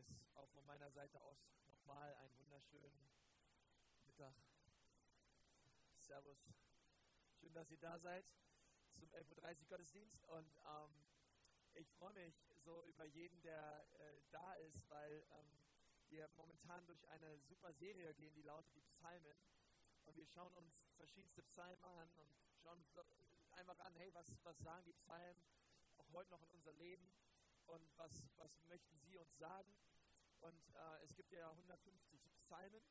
[0.00, 3.06] Dennis, auch von meiner Seite aus nochmal einen wunderschönen
[4.06, 4.34] Mittag.
[5.98, 6.38] Servus.
[7.38, 8.24] Schön, dass ihr da seid
[8.98, 11.04] zum 11.30 Uhr Gottesdienst und ähm,
[11.74, 12.34] ich freue mich
[12.64, 15.66] so über jeden, der äh, da ist, weil ähm,
[16.08, 19.36] wir momentan durch eine super Serie gehen, die lautet die Psalmen.
[20.06, 22.96] Und wir schauen uns verschiedenste Psalmen an und schauen uns
[23.52, 25.42] einfach an, hey, was, was sagen die Psalmen
[25.98, 27.06] auch heute noch in unser Leben
[27.70, 29.72] und was, was möchten sie uns sagen.
[30.40, 32.82] Und äh, es gibt ja 150 Psalmen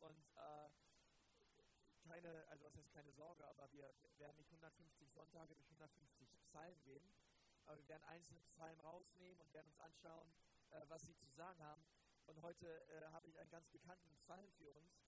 [0.00, 0.70] und äh,
[2.06, 6.82] keine, also was heißt keine Sorge, aber wir werden nicht 150 Sonntage durch 150 Psalmen
[6.84, 7.04] gehen,
[7.64, 10.32] aber wir werden einzelne Psalmen rausnehmen und werden uns anschauen,
[10.70, 11.84] äh, was sie zu sagen haben.
[12.26, 15.02] Und heute äh, habe ich einen ganz bekannten Psalm für uns,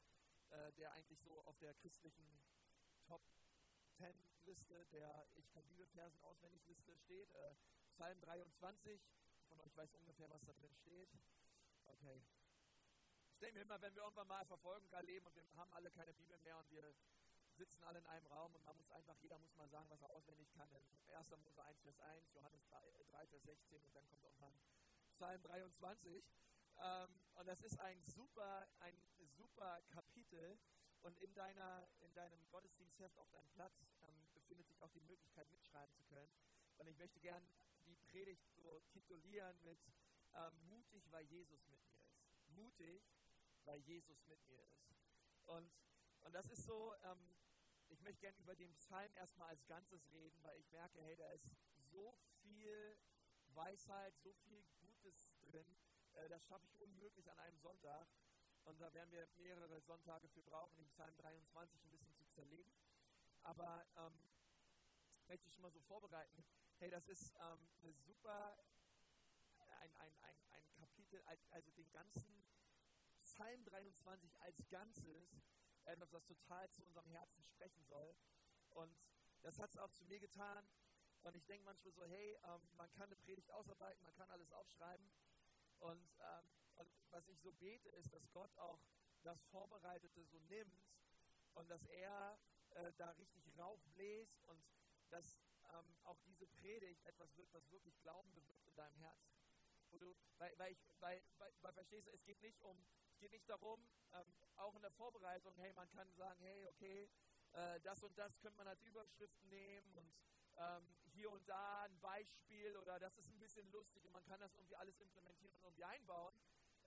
[0.51, 2.27] äh, der eigentlich so auf der christlichen
[3.07, 3.23] Top
[3.97, 4.15] 10
[4.45, 7.29] Liste der Ich kann Bibelfersen auswendig Liste steht.
[7.97, 9.01] Psalm 23.
[9.49, 11.09] Von euch weiß ungefähr, was da drin steht.
[11.87, 12.21] Okay.
[13.33, 16.13] Ich denke mir immer, wenn wir irgendwann mal verfolgen leben und wir haben alle keine
[16.13, 16.95] Bibel mehr und wir
[17.57, 20.11] sitzen alle in einem Raum und man muss einfach, jeder muss mal sagen, was er
[20.11, 20.69] auswendig kann.
[20.75, 21.31] 1.
[21.43, 24.61] Mose 1, Vers 1, Johannes 3, 3, Vers 16 und dann kommt irgendwann
[25.15, 26.23] Psalm 23.
[26.77, 29.01] Ähm, und das ist ein super, ein
[29.39, 30.59] super Kapitel.
[31.01, 35.49] Und in, deiner, in deinem Gottesdienstheft auf deinem Platz ähm, befindet sich auch die Möglichkeit,
[35.51, 36.31] mitschreiben zu können.
[36.79, 37.66] Und ich möchte gerne die
[38.17, 39.79] Predigt so titulieren mit
[40.33, 42.17] äh, Mutig, weil Jesus mit mir ist.
[42.49, 43.03] Mutig,
[43.65, 44.97] weil Jesus mit mir ist.
[45.45, 45.71] Und,
[46.23, 47.37] und das ist so, ähm,
[47.89, 51.29] ich möchte gerne über den Psalm erstmal als Ganzes reden, weil ich merke, hey, da
[51.33, 51.47] ist
[51.93, 52.97] so viel
[53.49, 55.77] Weisheit, so viel Gutes drin,
[56.15, 58.09] äh, das schaffe ich unmöglich an einem Sonntag.
[58.65, 62.73] Und da werden wir mehrere Sonntage für brauchen, den Psalm 23 ein bisschen zu zerlegen.
[63.43, 64.19] Aber ähm,
[65.27, 66.43] möchte ich schon mal so vorbereiten.
[66.79, 68.55] Hey, das ist ähm, eine super,
[69.81, 72.45] ein, ein, ein, ein Kapitel, also den ganzen
[73.19, 75.41] Psalm 23 als Ganzes,
[75.87, 78.15] etwas, was total zu unserem Herzen sprechen soll.
[78.71, 78.95] Und
[79.41, 80.69] das hat es auch zu mir getan.
[81.23, 84.53] Und ich denke manchmal so, hey, ähm, man kann eine Predigt ausarbeiten, man kann alles
[84.53, 85.11] aufschreiben.
[85.79, 88.81] Und, ähm, und was ich so bete, ist, dass Gott auch
[89.23, 90.85] das Vorbereitete so nimmt
[91.55, 92.39] und dass er
[92.75, 94.63] äh, da richtig raufbläst und
[95.09, 95.39] dass
[95.73, 99.37] ähm, auch diese Predigt etwas wird, was wirklich Glauben bewirkt in deinem Herzen.
[99.99, 102.85] Du, weil, weil, ich, weil, weil, weil, verstehst du, es geht nicht um,
[103.19, 107.09] geht nicht darum, ähm, auch in der Vorbereitung, hey, man kann sagen, hey, okay,
[107.53, 110.13] äh, das und das könnte man als Überschriften nehmen und
[110.57, 114.41] ähm, hier und da ein Beispiel oder das ist ein bisschen lustig und man kann
[114.41, 116.35] das irgendwie alles implementieren und irgendwie einbauen.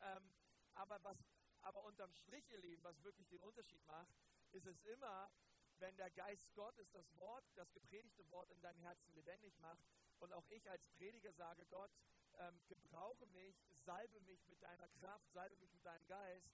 [0.02, 0.32] Ähm,
[0.74, 1.24] aber was,
[1.62, 4.14] aber unterm Strich, ihr Lieben, was wirklich den Unterschied macht,
[4.52, 5.32] ist es immer,
[5.80, 9.84] wenn der Geist Gottes das Wort, das gepredigte Wort in deinem Herzen lebendig macht
[10.20, 11.92] und auch ich als Prediger sage, Gott,
[12.40, 16.50] ähm, gebrauche mich, salbe mich mit deiner Kraft, salbe mich mit deinem Geist,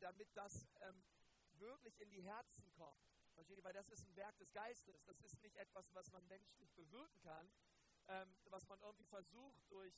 [0.00, 1.02] damit das ähm,
[1.54, 3.08] wirklich in die Herzen kommt.
[3.34, 3.64] Versteht ihr?
[3.64, 5.04] Weil das ist ein Werk des Geistes.
[5.04, 7.50] Das ist nicht etwas, was man menschlich bewirken kann,
[8.08, 9.94] ähm, was man irgendwie versucht durch,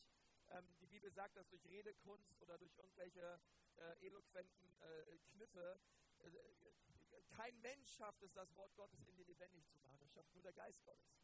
[0.50, 3.40] ähm, die Bibel sagt das durch Redekunst oder durch irgendwelche
[3.76, 5.80] äh, eloquenten äh, Kniffe.
[6.18, 6.30] Äh,
[7.30, 9.98] kein Mensch schafft es, das Wort Gottes in dir lebendig zu machen.
[10.00, 11.18] Das schafft nur der Geist Gottes.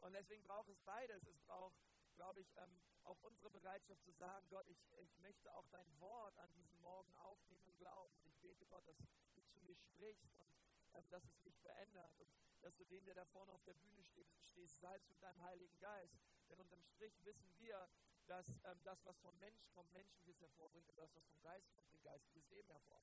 [0.00, 1.24] Und deswegen braucht es beides.
[1.26, 1.76] Es braucht,
[2.16, 6.36] glaube ich, ähm, auch unsere Bereitschaft zu sagen, Gott, ich, ich möchte auch dein Wort
[6.38, 8.14] an diesem Morgen aufnehmen und glauben.
[8.24, 8.96] Ich bete Gott, dass
[9.34, 10.52] du zu mir sprichst und
[10.94, 12.30] ähm, dass es mich verändert und
[12.60, 15.78] dass du den, der da vorne auf der Bühne steht, stehst, salbst mit deinem Heiligen
[15.78, 16.18] Geist.
[16.48, 17.88] Denn unterm Strich wissen wir,
[18.26, 21.88] dass ähm, das, was vom Mensch kommt, Menschliches hervorbringt und das, was vom Geist kommt,
[21.90, 23.02] bringt geistiges Leben hervor.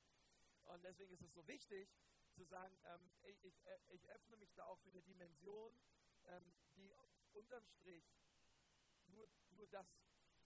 [0.65, 1.89] Und deswegen ist es so wichtig,
[2.39, 5.77] zu sagen, ähm, ich, äh, ich, öffne mich da auch für eine Dimension,
[6.27, 6.89] ähm, die
[7.33, 8.05] unterm Strich
[9.07, 9.87] nur, nur das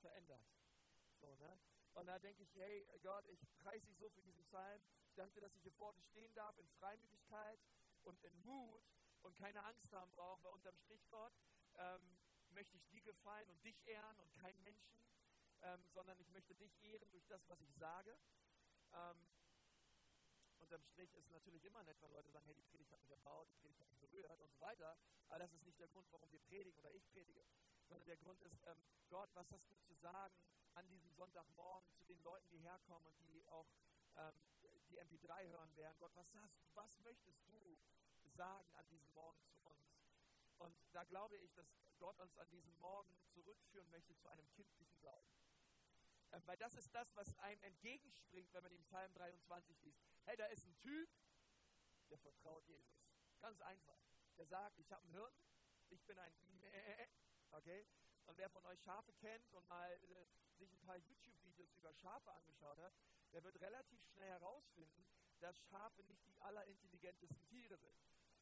[0.02, 0.44] verändert.
[1.22, 1.60] So, ne?
[1.94, 4.82] Und da denke ich, hey Gott, ich preise dich so für diesen Psalm.
[5.08, 7.60] Ich danke dir, dass ich hier vorne stehen darf in Freimütigkeit
[8.06, 8.84] und in Mut
[9.22, 11.34] und keine Angst haben brauche, weil unterm Strich, Gott,
[11.76, 12.18] ähm,
[12.50, 15.00] möchte ich dir gefallen und dich ehren und keinen Menschen,
[15.62, 18.18] ähm, sondern ich möchte dich ehren durch das, was ich sage.
[18.94, 19.30] Ähm,
[20.64, 23.48] unterm Strich ist natürlich immer nett, wenn Leute sagen, hey, die Predigt hat mich erbaut,
[23.52, 24.98] die Predigt hat mich berührt und so weiter.
[25.28, 27.46] Aber das ist nicht der Grund, warum wir predigen oder ich predige,
[27.88, 30.34] sondern der Grund ist, ähm, Gott, was hast du zu sagen
[30.76, 33.68] an diesem Sonntagmorgen zu den Leuten, die herkommen und die auch
[34.16, 34.34] ähm,
[34.90, 35.98] die MP3 hören werden.
[36.00, 37.78] Gott, was, hast, was möchtest du
[38.36, 39.94] sagen an diesem Morgen zu uns?
[40.60, 41.68] Und da glaube ich, dass
[42.00, 45.30] Gott uns an diesem Morgen zurückführen möchte zu einem kindlichen Glauben.
[46.32, 50.13] Ähm, weil das ist das, was einem entgegenspringt, wenn man den Psalm 23 liest.
[50.26, 51.10] Hey, da ist ein Typ,
[52.10, 53.04] der vertraut Jesus.
[53.42, 54.00] Ganz einfach.
[54.38, 55.46] Der sagt, ich habe einen Hirten,
[55.90, 56.34] ich bin ein
[57.52, 57.86] okay?
[58.26, 60.26] Und wer von euch Schafe kennt und mal äh,
[60.58, 62.94] sich ein paar YouTube-Videos über Schafe angeschaut hat,
[63.34, 65.06] der wird relativ schnell herausfinden,
[65.40, 67.98] dass Schafe nicht die allerintelligentesten Tiere sind.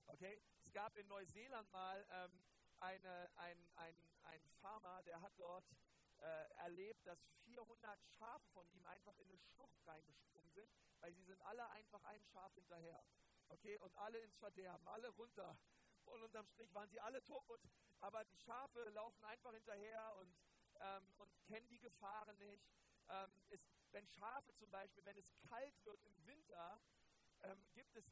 [0.08, 0.40] Okay?
[0.64, 2.44] Es gab in Neuseeland mal ähm,
[2.80, 5.66] eine, ein, ein, ein Farmer, der hat dort
[6.22, 11.24] äh, erlebt, dass 400 Schafe von ihm einfach in eine Schlucht reingesprungen sind, weil sie
[11.24, 13.04] sind alle einfach ein Schaf hinterher.
[13.50, 15.58] Okay, und alle ins Verderben, alle runter.
[16.06, 17.62] Und unterm Strich waren sie alle tot,
[18.00, 20.34] aber die Schafe laufen einfach hinterher und,
[20.80, 22.66] ähm, und kennen die Gefahren nicht.
[23.10, 26.82] Ähm, es, wenn Schafe zum Beispiel, wenn es kalt wird im Winter,
[27.44, 28.06] ähm, gibt es,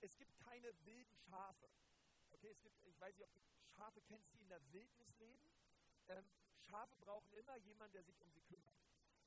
[0.00, 1.68] es gibt keine wilden Schafe.
[2.32, 3.40] Okay, es gibt, ich weiß nicht, ob du
[3.76, 5.42] Schafe kennst, die in der Wildnis leben.
[6.08, 6.24] Ähm,
[6.62, 8.74] Schafe brauchen immer jemanden, der sich um sie kümmert.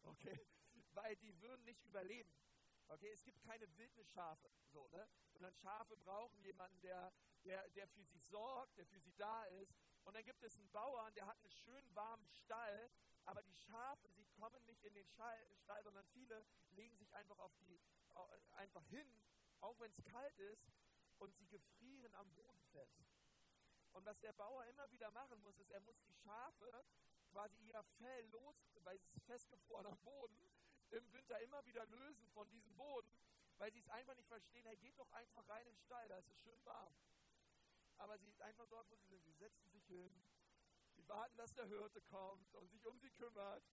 [0.03, 0.39] Okay,
[0.93, 2.31] weil die würden nicht überleben.
[2.87, 5.07] Okay, es gibt keine Wildnisschafe, so, ne?
[5.31, 7.11] sondern Schafe brauchen jemanden, der,
[7.43, 9.73] der, der für sie sorgt, der für sie da ist.
[10.03, 12.91] Und dann gibt es einen Bauern, der hat einen schönen warmen Stall,
[13.25, 15.47] aber die Schafe, sie kommen nicht in den Stall,
[15.83, 17.81] sondern viele legen sich einfach auf die,
[18.51, 19.07] einfach hin,
[19.61, 20.71] auch wenn es kalt ist,
[21.17, 23.03] und sie gefrieren am Boden fest.
[23.93, 26.85] Und was der Bauer immer wieder machen muss, ist, er muss die Schafe
[27.35, 28.55] quasi ihr Fell los,
[28.85, 30.37] weil es ist festgefroren am Boden,
[30.91, 33.11] im Winter immer wieder lösen von diesem Boden,
[33.57, 36.17] weil sie es einfach nicht verstehen, hey, geht doch einfach rein in den Stall, da
[36.17, 36.95] ist es schön warm.
[37.97, 40.23] Aber sie einfach dort, wo sie sind, sie setzen sich hin,
[40.95, 43.63] sie warten, dass der Hirte kommt und sich um sie kümmert.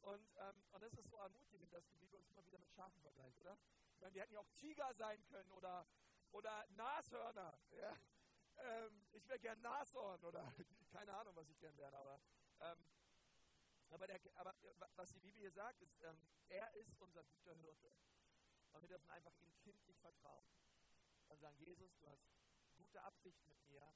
[0.00, 3.00] Und, ähm, und das ist so ermutigend, dass die Bibel uns immer wieder mit Schafen
[3.00, 3.56] vergleicht, oder?
[3.94, 5.86] Ich meine, die hätten ja auch Tiger sein können oder,
[6.32, 7.56] oder Nashörner.
[7.70, 7.96] Ja?
[8.56, 10.52] Ähm, ich wäre gern Nashorn oder
[10.92, 12.20] keine Ahnung, was ich gern wäre, aber,
[12.60, 12.84] ähm,
[13.94, 14.54] aber, der, aber,
[14.96, 16.18] was die Bibel hier sagt, ist, ähm,
[16.48, 17.94] er ist unser guter Hirte.
[18.72, 20.48] Und wir dürfen einfach ihm kindlich vertrauen
[21.28, 22.26] und sagen, Jesus, du hast
[22.76, 23.94] gute Absichten mit mir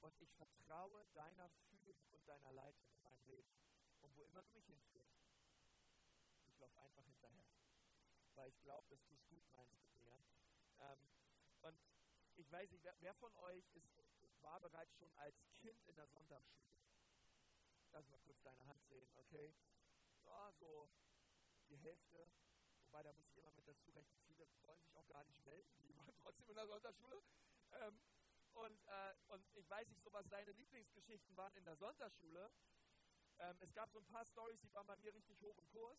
[0.00, 3.52] und ich vertraue deiner Führung und deiner Leitung in meinem Leben.
[4.00, 5.20] Und wo immer du mich hinführst,
[6.46, 7.50] ich laufe einfach hinterher.
[8.34, 10.18] Weil ich glaube, dass du es gut meinst mit mir.
[10.78, 11.10] Ähm,
[11.60, 11.78] und
[12.36, 14.02] ich weiß nicht, wer, wer, von euch ist,
[14.40, 16.75] war bereits schon als Kind in der Sonntagsschule?
[17.96, 19.54] Lass mal kurz deine Hand sehen, okay?
[20.26, 20.90] Ja, so
[21.70, 22.30] die Hälfte.
[22.82, 25.74] Wobei, da muss ich immer mit dazu rechnen, viele wollen sich auch gar nicht melden.
[25.78, 27.22] Die waren trotzdem in der Sonntagsschule.
[27.72, 27.98] Ähm,
[28.52, 32.52] und, äh, und ich weiß nicht so, was deine Lieblingsgeschichten waren in der Sonntagsschule.
[33.38, 35.98] Ähm, es gab so ein paar Stories, die waren bei mir richtig hoch im Kurs.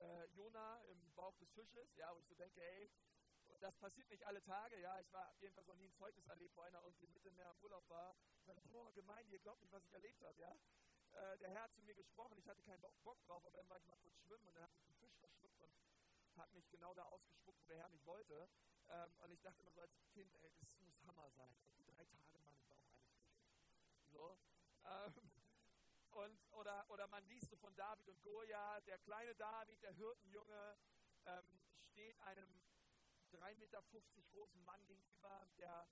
[0.00, 2.90] Äh, Jona im Bauch des Fisches, ja, wo ich so denke, ey,
[3.60, 4.98] das passiert nicht alle Tage, ja.
[4.98, 7.88] Ich war jedenfalls noch nie ein Zeugnis erlebt, wo einer irgendwie mitten mehr im Urlaub
[7.88, 8.16] war.
[8.40, 10.58] Ich dachte, boah, Gemeinde, ihr glaubt nicht, was ich erlebt habe, ja.
[11.16, 13.78] Äh, der Herr hat zu mir gesprochen, ich hatte keinen Bock drauf, aber dann war
[13.78, 15.72] ich mal kurz schwimmen und dann hat mich ein Fisch verschluckt und
[16.36, 18.48] hat mich genau da ausgespuckt, wo der Herr mich wollte.
[18.88, 21.56] Ähm, und ich dachte immer so als Kind, ey, das muss Hammer sein.
[21.78, 23.00] Und drei Tage mal im Bauch eines Fisches.
[24.12, 24.38] So.
[24.84, 25.14] Ähm,
[26.10, 30.78] und, oder, oder man liest so von David und Goliath, der kleine David, der Hirtenjunge,
[31.24, 32.62] ähm, steht einem
[33.32, 33.82] 3,50 Meter
[34.30, 35.88] großen Mann gegenüber, der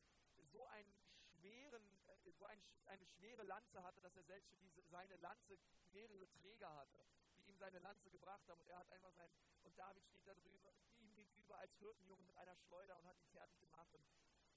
[0.52, 1.03] so einen
[1.44, 5.58] schweren, äh, so ein, eine schwere Lanze hatte, dass er selbst für diese, seine Lanze
[5.92, 7.04] mehrere Träger hatte,
[7.36, 8.60] die ihm seine Lanze gebracht haben.
[8.60, 9.30] Und er hat einfach sein,
[9.62, 13.28] und David steht da drüber, ihm gegenüber als Hirtenjunge mit einer Schleuder und hat ihn
[13.28, 13.92] fertig gemacht.
[13.94, 14.04] Und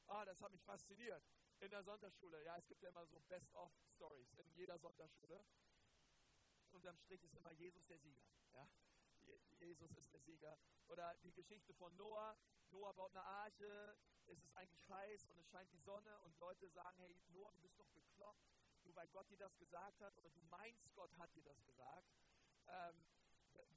[0.08, 1.24] ah, das hat mich fasziniert.
[1.60, 5.44] In der Sonntagsschule, ja, es gibt ja immer so Best-of-Stories in jeder Sonntagsschule.
[6.72, 8.24] Unterm Strich ist immer Jesus der Sieger.
[8.54, 8.68] Ja?
[9.68, 10.58] Jesus ist der Sieger.
[10.88, 12.38] Oder die Geschichte von Noah.
[12.72, 13.98] Noah baut eine Arche,
[14.28, 17.60] es ist eigentlich heiß und es scheint die Sonne und Leute sagen, hey Noah, du
[17.62, 18.46] bist doch bekloppt,
[18.84, 22.08] nur weil Gott dir das gesagt hat oder du meinst, Gott hat dir das gesagt.
[22.68, 23.06] Ähm,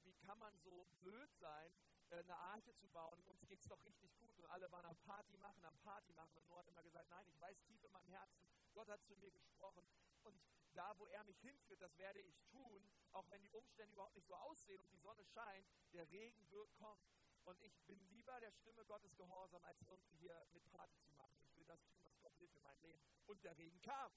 [0.03, 1.73] wie kann man so blöd sein,
[2.11, 3.21] äh, eine Arche zu bauen?
[3.25, 6.37] Uns geht es doch richtig gut und alle waren am Party machen, am Party machen
[6.37, 8.45] und Noah hat immer gesagt, nein, ich weiß tief in meinem Herzen,
[8.75, 9.87] Gott hat zu mir gesprochen
[10.23, 10.41] und
[10.75, 14.27] da, wo er mich hinführt, das werde ich tun, auch wenn die Umstände überhaupt nicht
[14.27, 14.81] so aussehen
[15.41, 17.03] scheint, der Regen wird kommen.
[17.45, 21.41] Und ich bin lieber der Stimme Gottes gehorsam, als irgendwie hier mit Party zu machen.
[21.47, 23.03] Ich will das tun, was Gott will für mein Leben.
[23.27, 24.13] Und der Regen kam.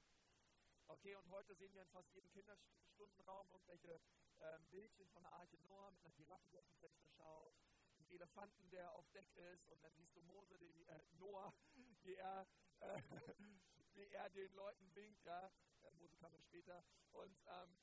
[0.88, 4.02] Okay, und heute sehen wir in fast jedem Kinderstundenraum irgendwelche
[4.42, 7.56] ähm, Bildchen von der Arche Noah mit einer Giraffe, die aus dem Fenster schaut,
[7.98, 11.54] einem Elefanten, der auf Deck ist, und dann siehst du Mose, die, äh, Noah,
[12.04, 12.46] wie er,
[12.82, 13.02] äh,
[13.94, 15.50] wie er den Leuten winkt, ja,
[15.84, 17.78] äh, Mose kam dann später, und, ähm,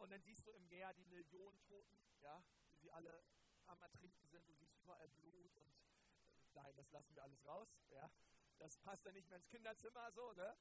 [0.00, 2.42] und dann siehst du im Meer die Millionen Toten, ja,
[2.80, 3.22] sie alle
[3.66, 7.78] am Ertrinken sind, du siehst überall Blut und äh, nein, das lassen wir alles raus.
[7.90, 8.10] Ja.
[8.58, 10.56] Das passt ja nicht mehr ins Kinderzimmer so, ne?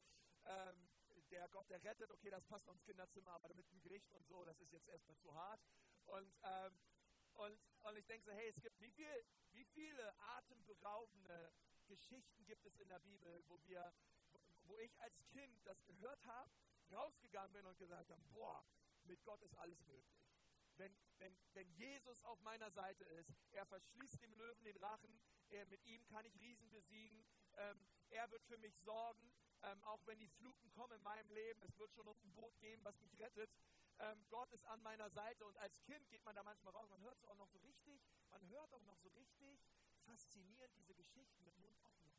[0.46, 0.89] Ähm,
[1.31, 4.25] der Gott, der rettet, okay, das passt noch ins Kinderzimmer, aber mit dem Gericht und
[4.27, 5.62] so, das ist jetzt erstmal zu hart.
[6.05, 6.79] Und, ähm,
[7.34, 11.53] und, und ich denke so, hey, es gibt, wie, viel, wie viele atemberaubende
[11.88, 13.93] Geschichten gibt es in der Bibel, wo wir,
[14.63, 16.51] wo ich als Kind das gehört habe,
[16.91, 18.65] rausgegangen bin und gesagt habe, boah,
[19.09, 20.29] mit Gott ist alles möglich.
[20.79, 23.33] wenn, wenn, wenn Jesus auf meiner Seite ist.
[23.51, 25.19] Er verschließt dem Löwen den Rachen.
[25.49, 27.25] Er, mit ihm kann ich Riesen besiegen.
[27.57, 29.31] Ähm, er wird für mich sorgen,
[29.63, 31.61] ähm, auch wenn die Fluten kommen in meinem Leben.
[31.63, 33.49] Es wird schon noch ein Boot geben, was mich rettet.
[33.99, 36.87] Ähm, Gott ist an meiner Seite und als Kind geht man da manchmal raus.
[36.89, 39.59] Man hört es auch noch so richtig, man hört auch noch so richtig
[40.05, 42.09] faszinierend diese Geschichten mit Mund offen.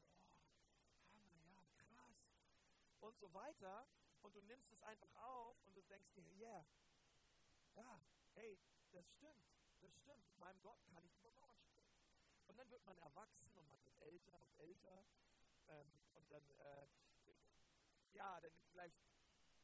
[1.15, 2.15] Oh, Hammer, ja, krass.
[3.01, 3.89] Und so weiter.
[4.23, 6.67] Und du nimmst es einfach auf und du denkst dir, yeah,
[7.75, 8.01] ja,
[8.35, 8.59] hey,
[8.93, 9.47] das stimmt,
[9.81, 10.27] das stimmt.
[10.29, 11.95] Mit meinem Gott kann ich über Mauern springen.
[12.47, 15.05] Und dann wird man erwachsen und man wird älter und älter.
[15.69, 16.87] Ähm, und dann, äh,
[18.13, 18.97] ja, dann vielleicht,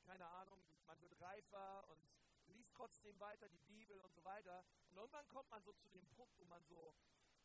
[0.05, 2.01] keine Ahnung, man wird reifer und
[2.47, 4.65] liest trotzdem weiter die Bibel und so weiter.
[4.91, 6.95] Und irgendwann kommt man so zu dem Punkt, wo man so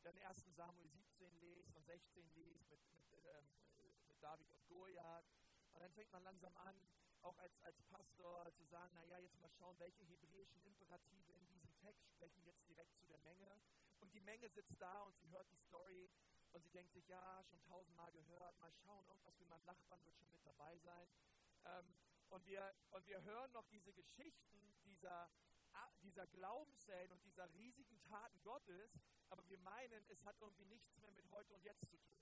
[0.04, 3.46] den ersten Samuel 17 liest und 16 liest mit, mit, ähm,
[4.08, 5.26] mit David und Goliath.
[5.74, 6.76] Und dann fängt man langsam an,
[7.24, 11.76] auch als, als Pastor zu sagen, naja, jetzt mal schauen, welche hebräischen Imperative in diesem
[11.78, 13.62] Text sprechen jetzt direkt zu der Menge.
[14.00, 16.10] Und die Menge sitzt da und sie hört die Story
[16.54, 20.18] und sie denkt sich, ja, schon tausendmal gehört, mal schauen, irgendwas wie mein Nachbarn wird
[20.18, 21.08] schon mit dabei sein.
[21.66, 21.96] Ähm,
[22.30, 25.30] und, wir, und wir hören noch diese Geschichten dieser,
[26.02, 29.00] dieser Glaubenssälen und dieser riesigen Taten Gottes,
[29.30, 32.20] aber wir meinen, es hat irgendwie nichts mehr mit heute und jetzt zu tun.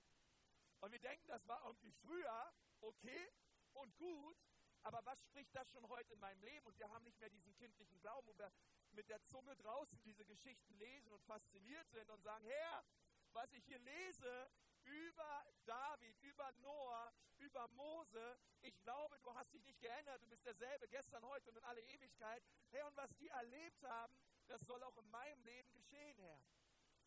[0.80, 3.32] Und wir denken, das war irgendwie früher okay
[3.72, 4.36] und gut,
[4.82, 6.66] aber was spricht das schon heute in meinem Leben?
[6.66, 8.50] Und wir haben nicht mehr diesen kindlichen Glauben, wo wir
[8.92, 12.84] mit der Zunge draußen diese Geschichten lesen und fasziniert sind und sagen, Herr,
[13.32, 14.50] was ich hier lese
[14.84, 20.44] über David, über Noah, über Mose, ich glaube, du hast dich nicht geändert, du bist
[20.44, 22.42] derselbe gestern, heute und in alle Ewigkeit.
[22.70, 24.14] Herr, und was die erlebt haben,
[24.48, 26.40] das soll auch in meinem Leben geschehen, Herr.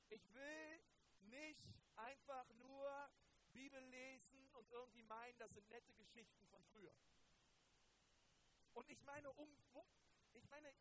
[0.09, 0.81] Ich will
[1.21, 1.65] nicht
[1.95, 3.09] einfach nur
[3.51, 6.95] Bibel lesen und irgendwie meinen, das sind nette Geschichten von früher.
[8.73, 9.49] Und ich meine, um,
[10.33, 10.73] ich meine,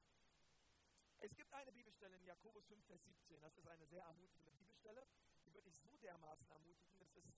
[1.19, 3.41] es gibt eine Bibelstelle in Jakobus 5, Vers 17.
[3.41, 5.07] Das ist eine sehr ermutigende Bibelstelle.
[5.45, 7.33] Die würde ich so dermaßen ermutigen, das ist,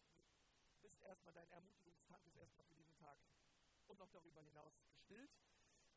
[0.80, 3.18] bist erstmal dein Ermutigungstank ist erstmal für diesen Tag
[3.86, 5.32] und noch darüber hinaus gestillt.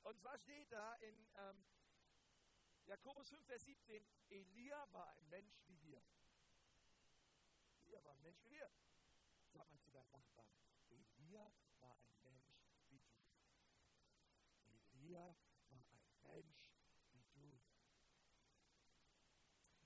[0.03, 1.65] Und zwar steht da in ähm,
[2.85, 6.01] Jakobus 5, Vers 17, Elia war ein Mensch wie wir.
[7.83, 8.71] Elia war ein Mensch wie wir.
[9.51, 10.49] Sag mal zu deinem Nachbarn,
[10.89, 12.53] Elia war ein Mensch
[12.89, 13.01] wie du.
[15.07, 15.35] Elia
[16.21, 16.73] war ein Mensch
[17.13, 17.57] wie du.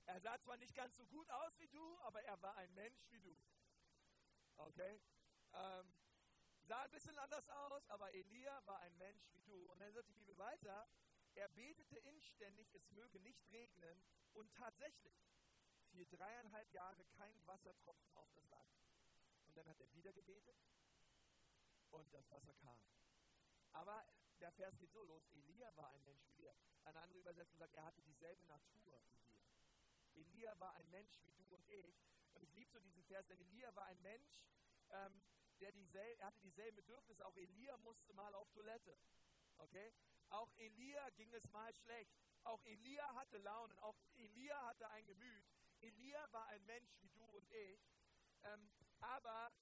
[0.06, 3.06] Er sah zwar nicht ganz so gut aus wie du, aber er war ein Mensch
[3.12, 3.36] wie du.
[4.56, 5.00] Okay?
[5.52, 5.94] Ähm,
[6.64, 9.64] sah ein bisschen anders aus, aber Elia war ein Mensch wie du.
[9.70, 10.90] Und dann sagt die Bibel weiter,
[11.34, 15.14] er betete inständig, es möge nicht regnen und tatsächlich
[15.90, 18.70] fiel dreieinhalb Jahre kein Wassertropfen auf das Land.
[19.46, 20.58] Und dann hat er wieder gebetet
[21.90, 22.80] und das Wasser kam.
[23.70, 24.04] Aber
[24.42, 26.54] der Vers geht so los, Elia war ein Mensch wie wir.
[26.84, 30.20] Eine andere Übersetzung sagt, er hatte dieselbe Natur wie wir.
[30.20, 31.94] Elia war ein Mensch wie du und ich.
[32.34, 34.42] Und ich liebe so diesen Vers, denn Elia war ein Mensch,
[34.90, 35.22] ähm,
[35.60, 37.24] der diesel er hatte dieselben Bedürfnisse.
[37.24, 38.98] Auch Elia musste mal auf Toilette.
[39.58, 39.92] Okay?
[40.30, 42.12] Auch Elia ging es mal schlecht.
[42.42, 43.72] Auch Elia hatte Launen.
[43.78, 45.44] Auch Elia hatte ein Gemüt.
[45.82, 47.80] Elia war ein Mensch wie du und ich.
[48.42, 48.70] Ähm,
[49.00, 49.52] aber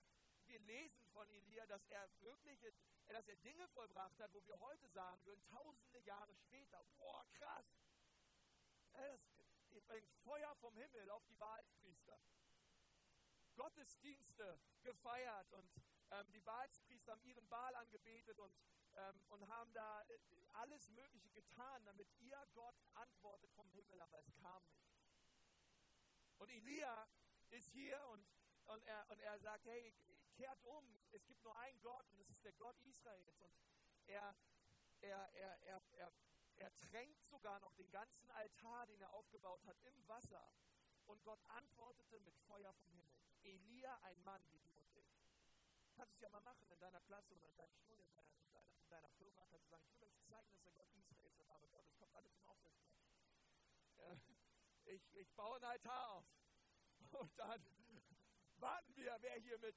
[0.51, 2.61] wir lesen von Elia, dass er wirklich,
[3.07, 7.67] dass er Dinge vollbracht hat, wo wir heute sagen würden, tausende Jahre später, boah, krass.
[9.71, 12.19] Das bringt Feuer vom Himmel auf die Wahlpriester.
[13.55, 15.71] Gottesdienste gefeiert und
[16.11, 18.53] ähm, die Baalspriester haben ihren Baal angebetet und,
[18.95, 20.19] ähm, und haben da äh,
[20.55, 24.91] alles Mögliche getan, damit ihr Gott antwortet vom Himmel, aber es kam nicht.
[26.39, 27.09] Und Elia
[27.51, 28.27] ist hier und,
[28.67, 29.95] und, er, und er sagt, hey,
[30.41, 33.41] kehrt um, es gibt nur einen Gott und es ist der Gott Israels.
[33.41, 33.55] Und
[34.07, 34.35] er,
[35.03, 36.13] er, er, er, er,
[36.57, 40.51] er tränkt sogar noch den ganzen Altar, den er aufgebaut hat, im Wasser.
[41.07, 43.21] Und Gott antwortete mit Feuer vom Himmel.
[43.43, 45.13] Elia, ein Mann wie du und ich.
[45.95, 48.33] Kannst du es ja mal machen in deiner Klasse oder in deinem Stuhl, in deiner,
[48.43, 50.89] in deiner, in deiner Firma, kannst du sagen, ich will euch zeigen, dass der Gott
[50.95, 52.97] Israels ist, aber Gott, es kommt alles zum Aufsetzplatz.
[53.99, 54.17] Äh,
[54.87, 56.25] ich, ich baue ein Altar auf.
[57.11, 57.63] Und dann
[58.57, 59.77] warten wir, wer hier mit,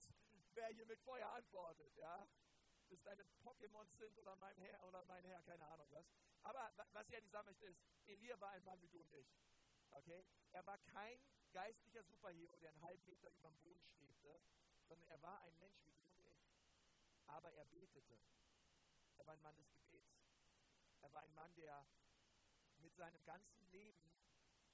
[0.56, 2.28] wer hier mit Feuer antwortet, ja.
[2.90, 6.06] Bis deine Pokémons sind oder mein Herr oder mein Herr, keine Ahnung was.
[6.44, 9.28] Aber was ich eigentlich sagen möchte ist, Elia war ein Mann wie du und ich.
[9.92, 10.26] Okay?
[10.52, 11.20] Er war kein
[11.52, 14.42] geistlicher Superhero, der einen halben Meter über dem Boden schwebte,
[14.88, 16.44] sondern er war ein Mensch wie du und ich.
[17.28, 18.20] Aber er betete.
[19.18, 20.20] Er war ein Mann des Gebets.
[21.02, 21.86] Er war ein Mann, der
[22.80, 24.12] mit seinem ganzen Leben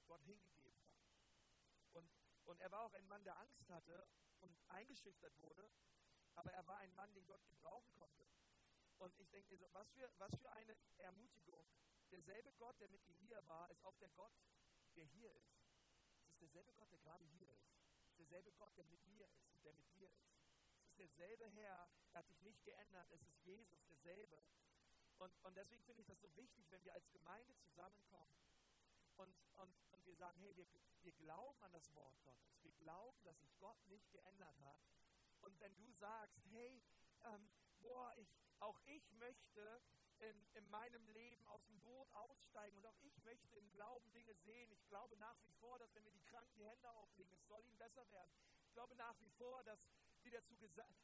[0.08, 0.98] Gott hingegeben hat.
[1.94, 2.12] Und,
[2.46, 4.08] und er war auch ein Mann, der Angst hatte
[4.42, 5.70] und eingeschüchtert wurde,
[6.36, 8.26] aber er war ein Mann, den Gott gebrauchen konnte.
[9.00, 11.66] Und ich denke, was für, was für eine Ermutigung,
[12.12, 14.34] derselbe Gott, der mit Elia war, ist auch der Gott,
[14.96, 15.56] der hier ist.
[16.22, 17.70] Es ist derselbe Gott, der gerade hier ist.
[18.04, 20.28] Es ist derselbe Gott, der mit mir ist und der mit dir ist.
[20.78, 23.10] Es ist derselbe Herr, er hat sich nicht geändert.
[23.12, 24.44] Es ist Jesus, derselbe.
[25.18, 28.36] Und, und deswegen finde ich das so wichtig, wenn wir als Gemeinde zusammenkommen
[29.18, 29.74] und, und
[30.10, 30.66] wir sagen, hey, wir,
[31.04, 32.64] wir glauben an das Wort Gottes.
[32.64, 34.82] Wir glauben, dass sich Gott nicht geändert hat.
[35.42, 36.82] Und wenn du sagst, hey,
[37.26, 37.50] ähm,
[37.80, 38.28] boah, ich,
[38.60, 39.82] auch ich möchte
[40.18, 44.34] in, in meinem Leben aus dem Boot aussteigen und auch ich möchte im Glauben Dinge
[44.36, 44.72] sehen.
[44.72, 47.64] Ich glaube nach wie vor, dass wenn wir die Kranken die Hände auflegen, es soll
[47.64, 48.32] ihnen besser werden.
[48.66, 49.80] Ich glaube nach wie vor, dass
[50.24, 50.56] wir, dazu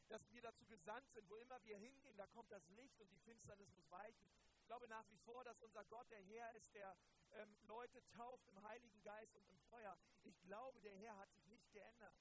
[0.09, 3.19] dass wir dazu gesandt sind, wo immer wir hingehen, da kommt das Licht und die
[3.19, 4.27] Finsternis muss weichen.
[4.65, 6.97] Ich glaube nach wie vor, dass unser Gott der Herr ist, der
[7.33, 9.95] ähm, Leute tauft im Heiligen Geist und im Feuer.
[10.23, 12.15] Ich glaube, der Herr hat sich nicht geändert.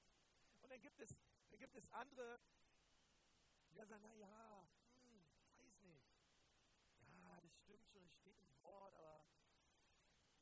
[0.61, 1.17] Und dann gibt es,
[1.49, 2.39] dann gibt es andere,
[3.71, 4.69] die sagen, naja,
[5.01, 5.25] hm,
[5.57, 6.05] weiß nicht.
[7.17, 9.25] Ja, das stimmt schon, es steht im Wort, aber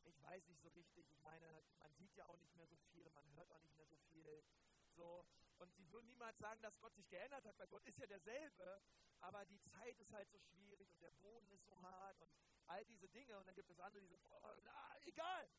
[0.03, 1.09] ich weiß nicht so richtig.
[1.09, 3.87] Ich meine, man sieht ja auch nicht mehr so viel, man hört auch nicht mehr
[3.87, 4.43] so viel.
[4.91, 5.25] So,
[5.59, 8.81] und sie würden niemals sagen, dass Gott sich geändert hat, weil Gott ist ja derselbe,
[9.23, 12.31] aber die Zeit ist halt so schwierig und der Boden ist so hart und
[12.67, 13.37] all diese Dinge.
[13.39, 15.49] Und dann gibt es andere, die sagen, oh, na, egal.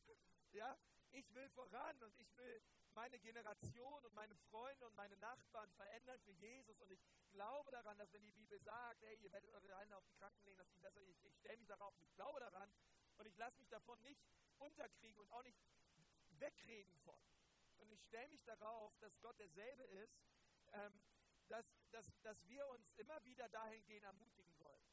[0.51, 0.77] Ja,
[1.11, 2.61] ich will voran und ich will
[2.93, 6.79] meine Generation und meine Freunde und meine Nachbarn verändern für Jesus.
[6.79, 10.05] Und ich glaube daran, dass wenn die Bibel sagt, hey, ihr werdet eure Hände auf
[10.05, 12.71] die Kranken legen, dass ihnen besser ich, ich stelle mich darauf und ich glaube daran
[13.17, 14.23] und ich lasse mich davon nicht
[14.59, 15.59] unterkriegen und auch nicht
[16.39, 17.19] wegreden von.
[17.77, 20.15] Und ich stelle mich darauf, dass Gott derselbe ist,
[20.73, 21.01] ähm,
[21.47, 24.83] dass, dass, dass wir uns immer wieder dahingehend ermutigen sollen.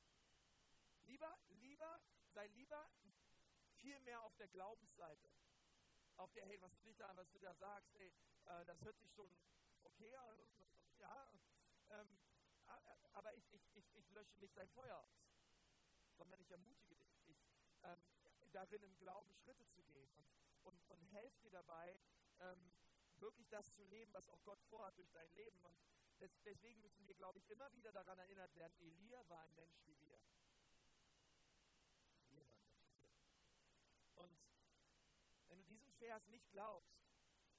[1.05, 2.01] Lieber, lieber,
[2.33, 2.91] sei lieber
[3.77, 5.31] viel mehr auf der Glaubensseite.
[6.17, 8.13] Auf der, hey, was du da, was du da sagst, ey,
[8.47, 9.31] äh, das hört sich schon
[9.83, 10.39] okay an,
[10.99, 11.33] ja,
[11.91, 12.19] ähm,
[13.13, 15.27] aber ich, ich, ich, ich lösche nicht dein Feuer aus,
[16.17, 17.39] sondern ich ermutige dich, ich,
[17.83, 18.01] ähm,
[18.53, 20.27] darin im Glauben Schritte zu gehen und,
[20.65, 21.99] und, und helfe dir dabei,
[22.41, 22.73] ähm,
[23.19, 25.59] wirklich das zu leben, was auch Gott vorhat durch dein Leben.
[25.65, 25.77] Und
[26.45, 29.99] deswegen müssen wir, glaube ich, immer wieder daran erinnert werden, Elia war ein Mensch wie
[30.01, 30.19] wir.
[34.15, 34.39] Und
[35.49, 37.03] wenn du diesen Vers nicht glaubst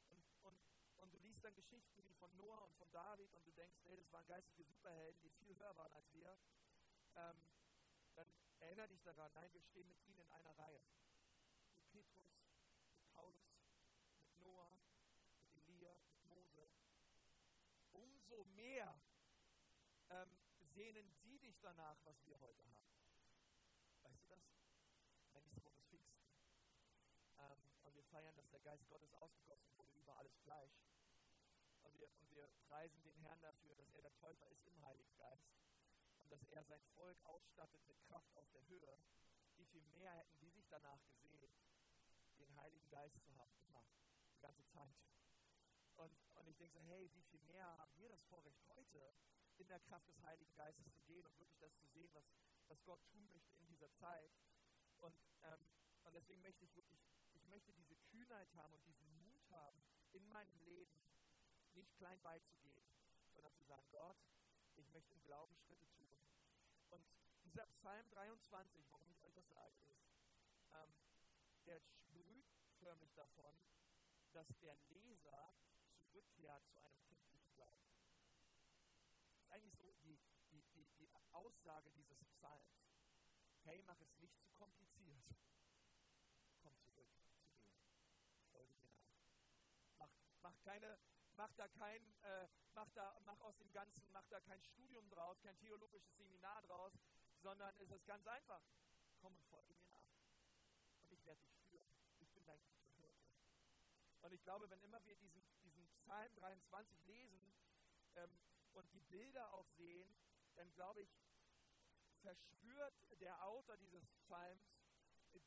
[0.10, 0.60] und, und,
[0.97, 3.97] und du liest dann Geschichten wie von Noah und von David und du denkst, hey,
[3.97, 6.38] das waren geistige Superhelden, die viel höher waren als wir,
[7.15, 7.49] ähm,
[8.15, 8.28] dann
[8.60, 10.82] erinnere dich daran, nein, wir stehen mit ihnen in einer Reihe.
[11.76, 12.30] Mit Petrus,
[12.95, 13.49] mit Paulus,
[14.21, 14.71] mit Noah,
[18.33, 18.99] umso mehr
[20.09, 20.37] ähm,
[20.73, 22.89] sehnen sie dich danach, was wir heute haben.
[24.01, 24.41] Weißt du das?
[25.33, 26.25] Nächste Woche ist Pfingsten.
[27.37, 30.73] Ähm, und wir feiern, dass der Geist Gottes ausgegossen wurde über alles Fleisch.
[31.83, 35.15] Und wir, und wir preisen den Herrn dafür, dass er der Täufer ist im Heiligen
[35.17, 35.53] Geist.
[36.23, 38.97] Und dass er sein Volk ausstattet mit Kraft aus der Höhe.
[39.57, 41.53] Wie viel mehr hätten die sich danach gesehen,
[42.39, 43.53] den Heiligen Geist zu haben?
[43.67, 43.83] Immer.
[44.33, 44.95] Die ganze Zeit.
[45.97, 49.13] Und, und ich denke so, hey, wie viel mehr haben wir das Vorrecht heute,
[49.58, 52.25] in der Kraft des Heiligen Geistes zu gehen und wirklich das zu sehen, was,
[52.67, 54.32] was Gott tun möchte in dieser Zeit.
[54.99, 55.67] Und, ähm,
[56.03, 56.99] und deswegen möchte ich wirklich,
[57.34, 60.93] ich möchte diese Kühnheit haben und diesen Mut haben, in meinem Leben
[61.73, 62.84] nicht klein beizugehen,
[63.34, 64.17] sondern zu sagen, Gott,
[64.75, 66.19] ich möchte im Glauben Schritte tun.
[66.89, 67.06] Und
[67.43, 70.08] dieser Psalm 23, warum ich euch das sage, ist,
[70.73, 70.93] ähm,
[71.65, 72.45] der sprüht
[72.79, 73.56] förmlich davon,
[74.34, 75.53] dass der Leser
[76.13, 77.89] zurückkehrt zu einem kindlichen Glauben.
[79.26, 80.19] Das ist eigentlich so die,
[80.52, 82.86] die, die, die Aussage dieses Psalms.
[83.63, 85.26] Hey, mach es nicht zu kompliziert.
[86.62, 87.58] Komm zurück zu mir.
[88.52, 89.10] Folge mir nach.
[89.97, 90.10] Mach,
[90.41, 90.99] mach keine,
[91.36, 95.41] mach da kein, äh, mach da, mach aus dem Ganzen, mach da kein Studium draus,
[95.41, 96.93] kein theologisches Seminar draus,
[97.41, 98.62] sondern es ist ganz einfach.
[99.19, 100.12] Komm und folge mir nach.
[101.02, 101.89] Und ich werde dich führen.
[102.19, 103.23] Ich bin dein guter Hirte.
[104.21, 105.43] Und ich glaube, wenn immer wir diesen,
[106.03, 107.53] Psalm 23 lesen
[108.15, 108.29] ähm,
[108.73, 110.15] und die Bilder auch sehen,
[110.55, 111.09] dann glaube ich,
[112.21, 114.61] verspürt der Autor dieses Psalms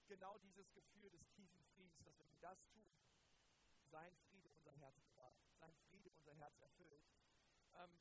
[0.09, 2.93] genau dieses Gefühl des tiefen Friedens, dass wenn wir das tun,
[3.91, 7.03] sein Friede unser Herz bewahrt, sein Friede unser Herz erfüllt.
[7.75, 8.01] Ähm,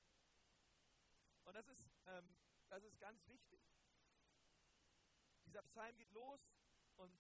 [1.45, 2.35] und das ist, ähm,
[2.69, 3.61] das ist ganz wichtig.
[5.45, 6.49] Dieser Psalm geht los
[6.97, 7.19] und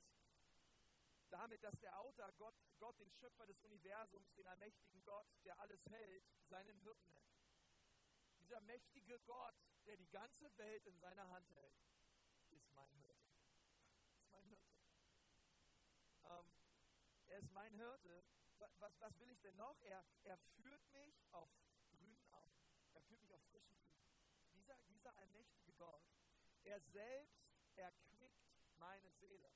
[1.35, 5.85] damit, dass der Autor Gott, Gott, den Schöpfer des Universums, den allmächtigen Gott, der alles
[5.87, 7.35] hält, seinen Hirten nennt.
[8.39, 11.75] Dieser mächtige Gott, der die ganze Welt in seiner Hand hält,
[12.51, 13.33] ist mein Hirte.
[14.13, 14.73] Ist mein Hirte.
[16.23, 16.53] Ähm,
[17.27, 18.23] er ist mein Hirte.
[18.57, 19.77] Was, was will ich denn noch?
[19.83, 21.49] Er, er führt mich auf
[21.89, 22.63] grünen Augen.
[22.93, 24.15] Er führt mich auf frischen Blüten.
[24.53, 26.03] Dieser, dieser allmächtige Gott,
[26.63, 27.43] er selbst
[27.75, 29.51] erquickt meine Seele.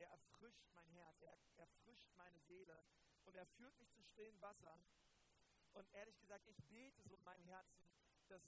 [0.00, 2.82] Er erfrischt mein Herz, er erfrischt meine Seele
[3.24, 4.80] und er führt mich zu stillen Wassern.
[5.72, 7.90] Und ehrlich gesagt, ich bete so in meinem Herzen,
[8.28, 8.42] dass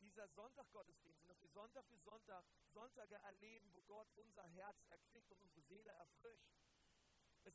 [0.00, 5.30] dieser Sonntag-Gottesdienst und dass wir Sonntag für Sonntag Sonntage erleben, wo Gott unser Herz erquickt
[5.30, 6.48] und unsere Seele erfrischt.
[7.44, 7.54] Es,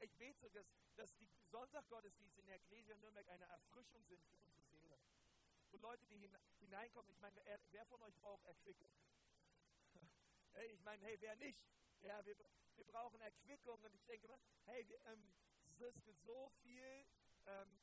[0.00, 0.66] ich bete dass,
[0.96, 4.98] dass die Sonntag-Gottesdienste in der Ecclesia Nürnberg eine Erfrischung sind für unsere Seele.
[5.72, 7.40] Und Leute, die hineinkommen, ich meine,
[7.70, 8.90] wer, von euch braucht Erquickung?
[10.72, 11.64] ich meine, hey, wer nicht?
[12.02, 12.36] Ja, wir,
[12.80, 15.22] wir brauchen Erquickung und ich denke immer, hey, wir, ähm,
[15.68, 17.06] es ist so viel
[17.46, 17.78] ähm,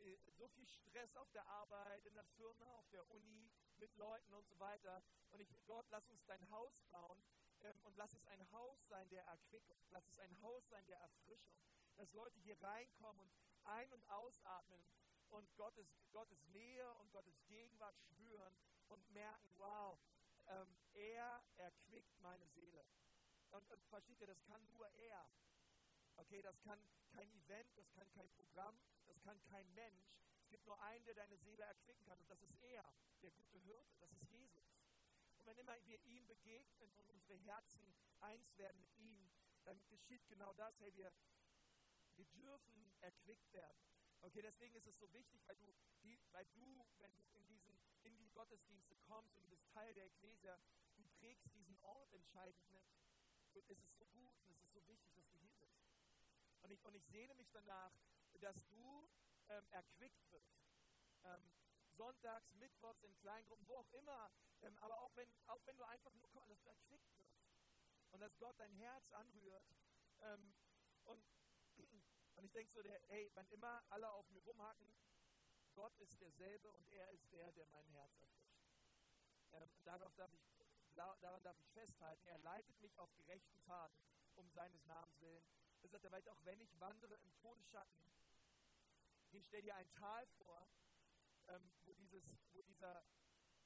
[0.00, 4.32] äh, so viel Stress auf der Arbeit, in der Firma, auf der Uni, mit Leuten
[4.34, 5.02] und so weiter.
[5.30, 7.22] Und ich, Gott, lass uns dein Haus bauen
[7.62, 9.78] ähm, und lass es ein Haus sein der Erquickung.
[9.90, 11.54] Lass es ein Haus sein der Erfrischung.
[11.96, 13.32] Dass Leute hier reinkommen und
[13.64, 14.82] ein- und ausatmen
[15.30, 18.56] und Gottes, Gottes Nähe und Gottes Gegenwart spüren
[18.88, 19.98] und merken, wow,
[20.48, 22.84] ähm, er erquickt meine Seele.
[23.50, 25.28] Und, und versteht ihr, das kann nur er.
[26.16, 26.80] Okay, das kann
[27.12, 30.12] kein Event, das kann kein Programm, das kann kein Mensch.
[30.42, 32.84] Es gibt nur einen, der deine Seele erquicken kann und das ist er,
[33.22, 34.76] der gute Hirte, das ist Jesus.
[35.38, 39.30] Und wenn immer wir ihm begegnen und unsere Herzen eins werden mit ihm,
[39.64, 40.78] dann geschieht genau das.
[40.80, 41.12] Hey, wir,
[42.16, 43.80] wir dürfen erquickt werden.
[44.22, 46.60] Okay, deswegen ist es so wichtig, weil du, die, weil du
[46.98, 50.58] wenn du in, diesen, in die Gottesdienste kommst und du bist Teil der Ekklesia,
[50.96, 52.84] du prägst diesen Ort entscheidend mit.
[53.52, 55.80] Und es ist so gut und es ist so wichtig, dass du hier bist.
[56.62, 57.92] Und ich, und ich sehne mich danach,
[58.40, 59.08] dass du
[59.48, 60.62] ähm, erquickt wirst.
[61.24, 61.52] Ähm,
[61.96, 64.30] sonntags, mittwochs in Kleingruppen, wo auch immer,
[64.62, 67.42] ähm, aber auch wenn, auch wenn du einfach nur kommst, dass du erquickt wirst.
[68.12, 69.64] Und dass Gott dein Herz anrührt.
[70.22, 70.54] Ähm,
[71.04, 71.24] und,
[72.36, 74.94] und ich denke so, der, hey, wann immer alle auf mir rumhacken,
[75.74, 78.60] Gott ist derselbe und er ist der, der mein Herz erfrischt.
[79.52, 80.59] Ähm, darauf darf ich,
[81.20, 82.26] daran darf ich festhalten.
[82.26, 83.96] Er leitet mich auf gerechten Pfaden
[84.36, 85.44] um seines Namens willen.
[85.82, 88.10] Er sagt, er weiß, auch wenn ich wandere im Todesschatten,
[89.32, 90.68] ich stell dir ein Tal vor,
[91.48, 93.04] ähm, wo, dieses, wo dieser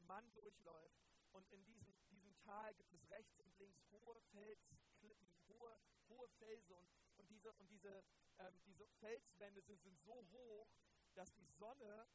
[0.00, 1.02] Mann durchläuft.
[1.32, 6.74] Und in diesem, diesem Tal gibt es rechts und links hohe Felsklippen, hohe, hohe Felsen.
[6.74, 8.04] Und, und, diese, und diese,
[8.38, 10.68] ähm, diese Felswände sind, sind so hoch,
[11.14, 12.06] dass die Sonne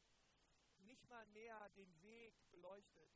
[0.78, 3.10] nicht mal mehr den Weg beleuchtet,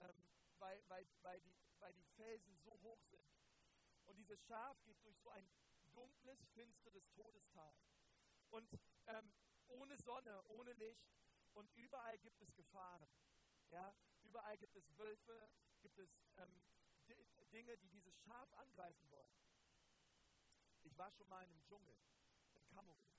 [0.00, 0.24] ähm,
[0.60, 3.28] weil, weil, weil, die, weil die Felsen so hoch sind.
[4.06, 5.50] Und dieses Schaf geht durch so ein
[5.92, 7.74] dunkles, finsteres Todestal.
[8.50, 9.32] Und ähm,
[9.68, 11.08] ohne Sonne, ohne Licht
[11.54, 13.08] und überall gibt es Gefahren.
[13.70, 13.94] Ja?
[14.22, 15.50] Überall gibt es Wölfe,
[15.82, 16.62] gibt es ähm,
[17.52, 19.34] Dinge, die dieses Schaf angreifen wollen.
[20.82, 21.96] Ich war schon mal in einem Dschungel,
[22.54, 23.14] in Kamerun.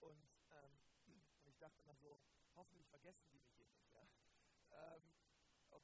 [0.00, 2.18] Und, ähm, und ich dachte dann so,
[2.54, 3.90] hoffentlich vergessen die mich hier nicht.
[3.92, 4.96] Ja?
[4.96, 5.15] Ähm,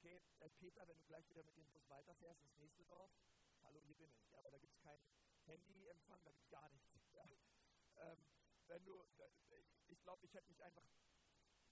[0.02, 3.12] okay, äh, Peter, wenn du gleich wieder mit dem Bus weiterfährst ins nächste Dorf,
[3.62, 4.32] hallo, hier bin ich.
[4.32, 5.06] Ja, aber da gibt es keinen
[5.46, 6.90] Handyempfang, da gibt es gar nichts.
[7.14, 7.28] Ja?
[7.98, 8.26] Ähm,
[8.68, 9.04] wenn du,
[9.88, 10.82] ich glaube, ich hätte mich einfach,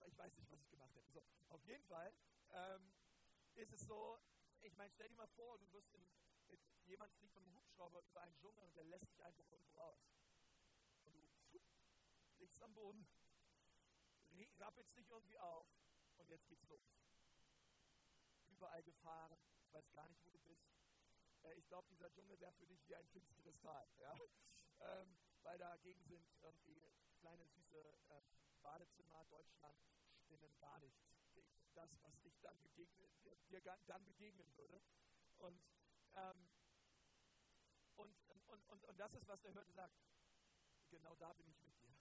[0.06, 1.10] ich weiß nicht, was ich gemacht hätte.
[1.10, 2.12] So, auf jeden Fall
[2.50, 2.92] ähm,
[3.54, 4.20] ist es so,
[4.60, 6.06] ich meine, stell dir mal vor, du wirst in,
[6.84, 9.98] jemand fliegt mit einem Hubschrauber über einen Dschungel und der lässt dich einfach irgendwo raus.
[11.04, 11.60] Und du pfuh,
[12.38, 13.08] liegst am Boden,
[14.60, 15.66] rappelst dich irgendwie auf
[16.18, 16.82] und jetzt geht's los.
[18.60, 20.60] Überall Gefahren, du weißt gar nicht, wo du bist.
[21.44, 23.88] Äh, ich glaube, dieser Dschungel wäre für dich wie ein finsteres Tal.
[24.00, 24.14] Ja?
[24.80, 28.20] Ähm, weil dagegen sind irgendwie kleine süße äh,
[28.60, 29.78] Badezimmer Deutschland
[30.26, 31.00] spinnen gar nichts
[31.32, 34.82] gegen das, was dich dann begegnet, dir, dir dann begegnen würde.
[35.38, 35.58] Und,
[36.16, 36.50] ähm,
[37.96, 39.94] und, und, und, und das ist, was der Hirte sagt.
[40.90, 41.96] Genau da bin ich mit dir.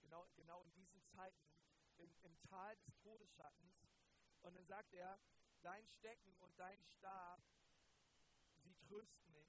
[0.00, 1.52] Genau, genau in diesen Zeiten,
[1.98, 3.74] im, im Tal des Todesschattens.
[4.40, 5.18] Und dann sagt er,
[5.62, 7.42] dein Stecken und dein Stab,
[8.56, 9.48] sie trösten mich.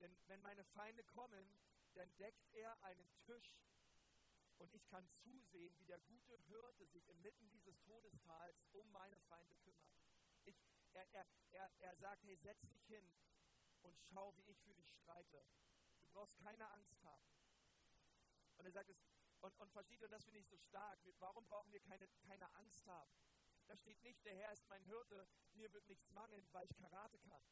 [0.00, 1.46] Denn wenn meine Feinde kommen,
[1.94, 3.54] dann deckt er einen Tisch
[4.58, 9.54] und ich kann zusehen, wie der gute Hirte sich inmitten dieses Todestals um meine Feinde
[9.56, 9.90] kümmert.
[10.44, 10.56] Ich,
[10.92, 13.12] er, er, er, er sagt, hey, setz dich hin
[13.82, 15.44] und schau, wie ich für dich streite.
[16.00, 17.24] Du brauchst keine Angst haben.
[18.56, 19.04] Und er sagt es,
[19.40, 20.98] und, und versteht ihr, das finde ich so stark.
[21.18, 23.12] Warum brauchen wir keine, keine Angst haben?
[23.66, 27.18] Da steht nicht, der Herr ist mein Hirte, mir wird nichts mangeln, weil ich Karate
[27.20, 27.42] kann.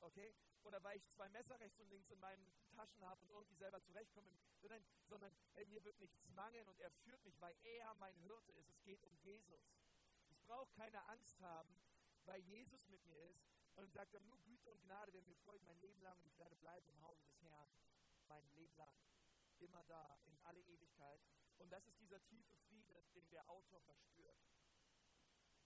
[0.00, 0.34] Okay?
[0.64, 3.80] Oder weil ich zwei Messer rechts und links in meinen Taschen habe und irgendwie selber
[3.82, 4.30] zurechtkomme,
[4.60, 8.52] sondern, sondern ey, mir wird nichts mangeln und er führt mich, weil er mein Hirte
[8.52, 8.68] ist.
[8.68, 9.72] Es geht um Jesus.
[10.30, 11.74] Ich brauche keine Angst haben,
[12.24, 15.64] weil Jesus mit mir ist und sagt dann nur Güte und Gnade werden mir folgen
[15.66, 17.70] mein Leben lang und ich werde bleiben im Hause des Herrn
[18.28, 18.94] mein Leben lang.
[19.58, 21.20] Immer da, in alle Ewigkeit.
[21.58, 24.36] Und das ist dieser tiefe Friede, den der Autor verspürt.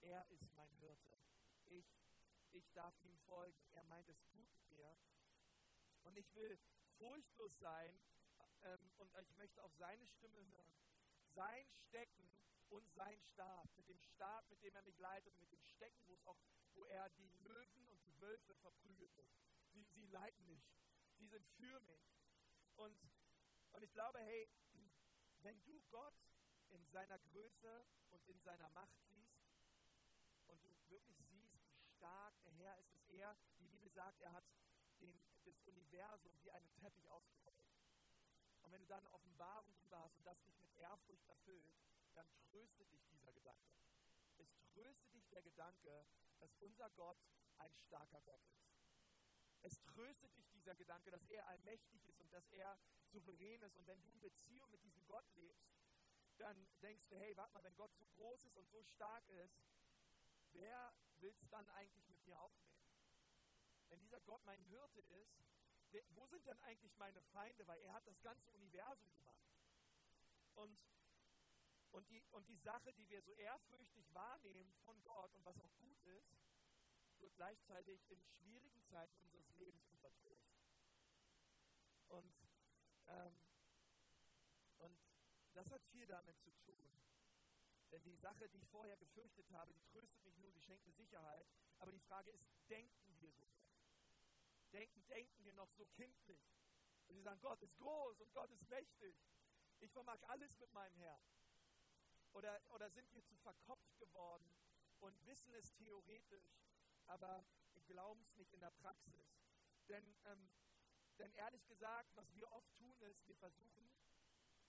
[0.01, 1.17] Er ist mein Hirte.
[1.67, 1.85] Ich,
[2.51, 3.63] ich darf ihm folgen.
[3.73, 4.97] Er meint es gut mit mir
[6.03, 6.57] Und ich will
[6.97, 7.99] furchtlos sein
[8.61, 10.75] ähm, und ich möchte auf seine Stimme hören.
[11.33, 12.31] Sein Stecken
[12.69, 16.13] und sein Stab, mit dem Stab, mit dem er mich leitet mit dem Stecken, wo
[16.13, 16.37] es auch,
[16.73, 19.25] wo er die Löwen und die Wölfe verprügelte.
[19.71, 20.63] Sie, sie leiten mich.
[21.17, 22.01] Sie sind für mich.
[22.75, 22.97] Und,
[23.73, 24.49] und ich glaube, hey,
[25.41, 26.15] wenn du Gott
[26.69, 29.18] in seiner Größe und in seiner Macht siehst
[30.89, 34.45] wirklich siehst, wie stark der Herr ist, dass er, die Bibel sagt, er hat
[35.01, 37.69] den, das Universum wie einen Teppich ausgerollt.
[38.61, 41.65] Und wenn du dann Offenbarung drüber hast und das dich mit Ehrfurcht erfüllt,
[42.13, 43.79] dann tröstet dich dieser Gedanke.
[44.37, 46.05] Es tröstet dich der Gedanke,
[46.39, 47.17] dass unser Gott
[47.57, 48.69] ein starker Gott ist.
[49.61, 53.75] Es tröstet dich dieser Gedanke, dass er allmächtig ist und dass er souverän ist.
[53.75, 55.69] Und wenn du in Beziehung mit diesem Gott lebst,
[56.37, 59.59] dann denkst du, hey, warte mal, wenn Gott so groß ist und so stark ist,
[60.59, 62.83] wer will es dann eigentlich mit mir aufnehmen?
[63.89, 65.39] Wenn dieser Gott mein Hirte ist,
[65.91, 67.65] wer, wo sind denn eigentlich meine Feinde?
[67.67, 69.49] Weil er hat das ganze Universum gemacht.
[70.55, 70.77] Und,
[71.91, 75.75] und, die, und die Sache, die wir so ehrfürchtig wahrnehmen von Gott und was auch
[75.77, 76.37] gut ist,
[77.19, 80.09] wird gleichzeitig in schwierigen Zeiten unseres Lebens unser.
[82.09, 82.33] Und,
[83.07, 83.39] ähm,
[84.79, 84.99] und
[85.53, 87.08] das hat viel damit zu tun.
[87.91, 90.93] Denn die Sache, die ich vorher gefürchtet habe, die tröstet mich nur, die schenkt mir
[90.93, 91.47] Sicherheit.
[91.79, 93.47] Aber die Frage ist, denken wir so?
[94.71, 96.39] Denken, denken wir noch so kindlich?
[97.07, 99.15] Und sie sagen, Gott ist groß und Gott ist mächtig.
[99.79, 101.23] Ich vermag alles mit meinem Herrn.
[102.33, 104.53] Oder, oder sind wir zu verkopft geworden
[104.99, 106.59] und wissen es theoretisch,
[107.07, 107.43] aber
[107.87, 109.35] glauben es nicht in der Praxis?
[109.87, 110.49] Denn, ähm,
[111.17, 113.89] denn ehrlich gesagt, was wir oft tun, ist, wir versuchen,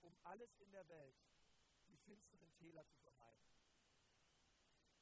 [0.01, 1.17] um alles in der Welt
[2.11, 3.47] finsteren Täler zu vermeiden.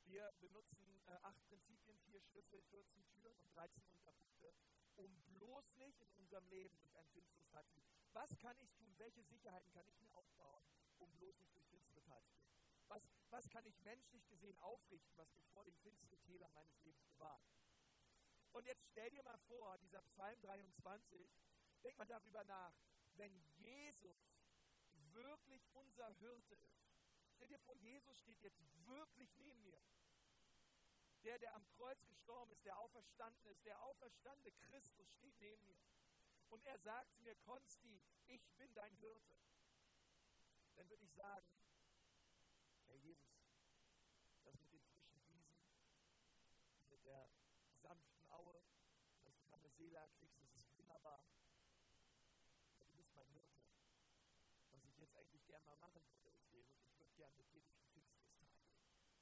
[0.05, 4.53] Wir benutzen äh, acht Prinzipien, vier Schlüssel, 14 Türen und 13 Unterpunkte,
[4.97, 7.89] um bloß nicht in unserem Leben durch ein finsteres Tal zu gehen.
[8.13, 8.93] Was kann ich tun?
[8.99, 10.63] Welche Sicherheiten kann ich mir aufbauen,
[10.99, 12.61] um bloß nicht durch finstere Tal zu gehen?
[12.89, 17.07] Was, was kann ich menschlich gesehen aufrichten, was mich vor den finsteren Tälern meines Lebens
[17.07, 17.43] bewahrt?
[18.53, 21.31] Und jetzt stell dir mal vor, dieser Psalm 23,
[21.83, 22.75] denk mal darüber nach,
[23.17, 24.19] wenn Jesus
[25.13, 26.88] wirklich unser Hirte ist.
[27.39, 29.81] Stell dir vor, Jesus steht jetzt wirklich neben mir.
[31.23, 35.79] Der, der am Kreuz gestorben ist, der auferstanden ist, der auferstandene Christus steht neben mir.
[36.49, 39.39] Und er sagt zu mir, Konsti, ich bin dein Hirte.
[40.75, 41.47] Dann würde ich sagen,
[42.87, 43.39] Herr Jesus,
[44.43, 45.63] das mit den frischen Wiesen,
[46.89, 47.31] mit der
[47.83, 48.65] sanften Aue,
[49.23, 51.25] dass du meine Seele erquickst, das ist wunderbar.
[52.81, 53.59] Du bist mein Hirte
[55.09, 57.45] jetzt eigentlich gerne mal machen würde, ist Jesus, ich würde gerne mit dir durch ein
[57.45, 59.21] finsteres Tal gehen.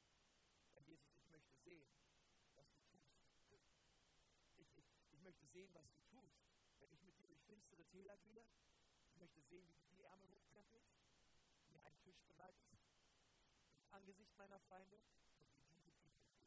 [0.75, 1.89] Denn Jesus, ich möchte sehen,
[2.55, 3.11] was du tust.
[4.57, 6.37] Ich, ich, ich möchte sehen, was du tust.
[6.79, 8.45] Wenn ich mit dir durch finstere Täler gehe,
[9.11, 10.95] ich möchte sehen, wie du die Ärmel hochkrempelst,
[11.71, 12.77] mir einen Tisch bereitest,
[13.81, 16.47] im Angesicht meiner Feinde und wie du mit mir tust.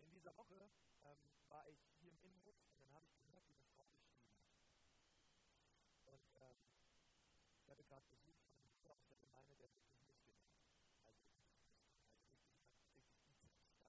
[0.00, 0.70] In dieser Woche
[1.04, 2.54] ähm, war ich hier im Innenhof
[7.74, 11.18] hatte gerade Besuch von einem Bruder aus der Gemeinde, der sich den Muskeln also halt
[11.18, 13.82] richtig, richtig Bizeps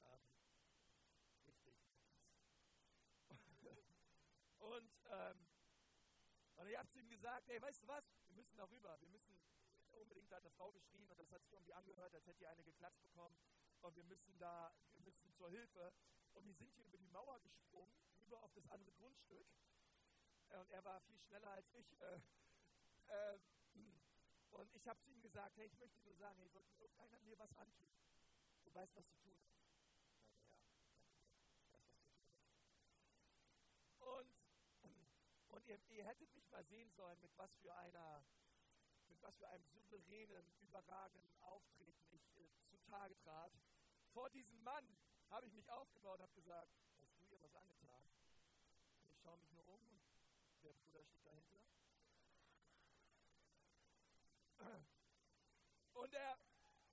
[0.00, 0.16] da.
[0.16, 0.24] Ähm,
[1.46, 1.76] richtig
[4.74, 5.46] und, ähm,
[6.56, 9.08] und ich habe zu ihm gesagt, hey, weißt du was, wir müssen da rüber, wir
[9.08, 9.36] müssen
[9.92, 12.46] unbedingt, da hat eine Frau geschrien und das hat sich irgendwie angehört, als hätte die
[12.46, 13.36] eine geklatscht bekommen.
[13.82, 15.92] Und wir müssen da, wir müssen zur Hilfe.
[16.32, 19.46] Und wir sind hier über die Mauer gesprungen, rüber auf das andere Grundstück.
[20.48, 22.20] Und er war viel schneller als ich, äh,
[23.08, 23.38] äh,
[24.54, 27.36] und ich habe zu ihm gesagt, hey, ich möchte nur sagen, hey, sollte irgendeiner mir
[27.38, 27.90] was antun?
[28.64, 29.58] Du weißt, was zu tun ist.
[33.98, 34.43] Und,
[35.64, 38.22] und ihr, ihr hättet mich mal sehen sollen, mit was für einer
[39.08, 43.52] mit was für einem souveränen, überragenden Auftreten ich äh, zutage trat.
[44.12, 44.86] Vor diesem Mann
[45.30, 48.06] habe ich mich aufgebaut und habe gesagt, hast du ihr was angetan?
[49.02, 51.60] Und ich schaue mich nur um und der Bruder steht dahinter.
[55.94, 56.38] Und der,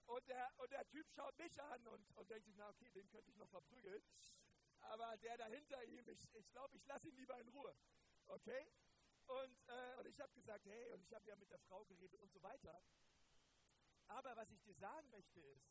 [0.06, 3.10] und der, und der Typ schaut mich an und, und denkt sich, na okay, den
[3.10, 4.04] könnte ich noch verprügeln.
[4.82, 7.76] Aber der dahinter ihm, ich, ich glaube, ich lasse ihn lieber in Ruhe.
[8.32, 8.66] Okay?
[9.28, 12.20] Und, äh, und ich habe gesagt, hey, und ich habe ja mit der Frau geredet
[12.22, 12.82] und so weiter.
[14.08, 15.70] Aber was ich dir sagen möchte ist,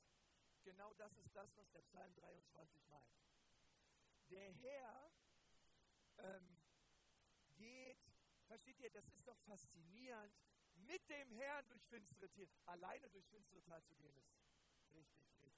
[0.62, 3.18] genau das ist das, was der Psalm 23 meint.
[4.30, 5.12] Der Herr
[6.18, 6.62] ähm,
[7.56, 7.98] geht,
[8.46, 10.34] versteht ihr, das ist doch faszinierend,
[10.74, 14.32] mit dem Herrn durch finstere Tal, alleine durch finstere Tal zu gehen, ist
[14.94, 15.52] richtig, richtig blöd.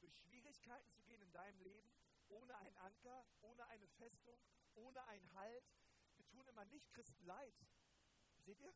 [0.00, 1.90] durch Schwierigkeiten zu gehen in deinem Leben,
[2.28, 4.38] ohne einen Anker, ohne eine Festung,
[4.78, 5.64] ohne einen Halt.
[6.16, 7.54] Wir tun immer nicht Christen leid.
[8.44, 8.74] Seht ihr?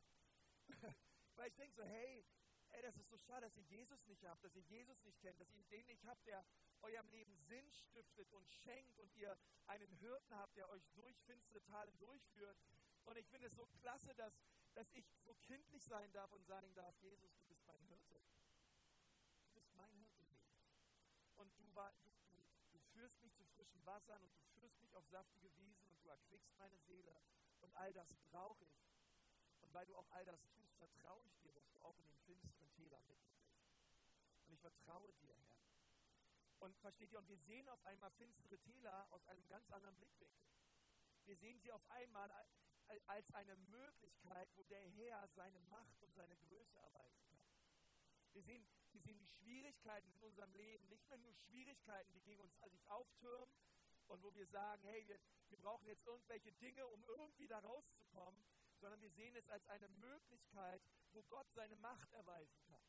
[1.36, 2.24] Weil ich denke so, hey,
[2.70, 5.40] ey, das ist so schade, dass ihr Jesus nicht habt, dass ihr Jesus nicht kennt,
[5.40, 6.44] dass ihr den nicht habt, der
[6.82, 9.36] eurem Leben Sinn stiftet und schenkt und ihr
[9.66, 12.58] einen Hirten habt, der euch durch finstere Tale durchführt.
[13.04, 14.40] Und ich finde es so klasse, dass,
[14.74, 18.20] dass ich so kindlich sein darf und sagen darf, Jesus, du bist mein Hirte.
[19.44, 20.26] Du bist mein Hirte.
[21.36, 24.94] Und du, war, du, du, du führst mich zu frischen Wassern und du führst mich
[24.94, 27.14] auf saftige Wiesen du erquickst meine Seele.
[27.60, 28.92] Und all das brauche ich.
[29.60, 32.18] Und weil du auch all das tust, vertraue ich dir, dass du auch in den
[32.18, 33.62] finsteren Tälern mit mir bist.
[34.46, 35.56] Und ich vertraue dir, Herr.
[36.58, 40.46] Und versteht ihr, und wir sehen auf einmal finstere Täler aus einem ganz anderen Blickwinkel.
[41.24, 42.30] Wir sehen sie auf einmal
[43.06, 47.42] als eine Möglichkeit, wo der Herr seine Macht und seine Größe erweisen kann.
[48.32, 52.40] Wir sehen, wir sehen die Schwierigkeiten in unserem Leben, nicht mehr nur Schwierigkeiten, die gegen
[52.40, 53.48] uns sich auftürmen
[54.08, 58.44] und wo wir sagen, hey, wir, wir brauchen jetzt irgendwelche Dinge, um irgendwie da rauszukommen,
[58.78, 62.82] sondern wir sehen es als eine Möglichkeit, wo Gott seine Macht erweisen kann.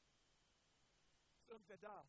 [1.36, 2.08] Ist irgendwer da?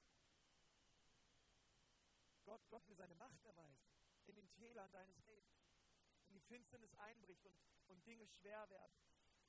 [2.45, 3.95] Gott, Gott will seine Macht erweisen
[4.27, 5.67] in den Tälern deines Lebens,
[6.27, 8.99] wenn die Finsternis einbricht und, und Dinge schwer werden,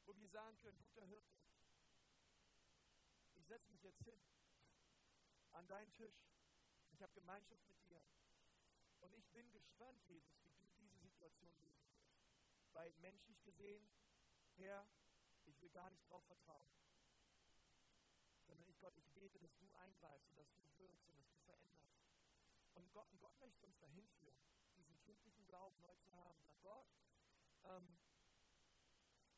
[0.05, 1.35] wo wir sagen können, guter Hirte,
[3.33, 4.19] ich setze mich jetzt hin
[5.51, 6.27] an deinen Tisch.
[6.91, 8.01] Ich habe Gemeinschaft mit dir.
[9.35, 12.15] Bin gespannt, Jesus, wie du diese Situation lösen wirst.
[12.71, 13.85] Weil menschlich gesehen,
[14.55, 14.87] Herr,
[15.43, 16.71] ich will gar nicht darauf vertrauen.
[18.47, 21.39] Sondern ich, Gott, ich bete, dass du eingreifst und dass du wirkst und dass du
[21.39, 21.99] veränderst.
[22.75, 24.39] Und Gott, und Gott möchte uns dahin führen,
[24.77, 26.39] diesen kindlichen Glauben neu zu haben.
[26.41, 26.87] Sag Gott,
[27.65, 27.97] ähm,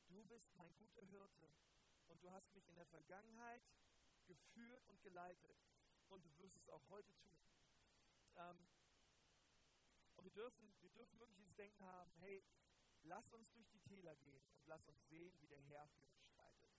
[0.10, 1.50] du bist mein guter Hirte
[2.06, 3.64] und du hast mich in der Vergangenheit
[4.28, 5.58] geführt und geleitet
[6.10, 7.42] und du wirst es auch heute tun.
[8.36, 8.77] Ähm,
[10.38, 12.44] dürfen, wir dürfen wirklich dieses Denken haben, hey,
[13.04, 16.22] lass uns durch die Täler gehen und lass uns sehen, wie der Herr für uns
[16.22, 16.70] streitet.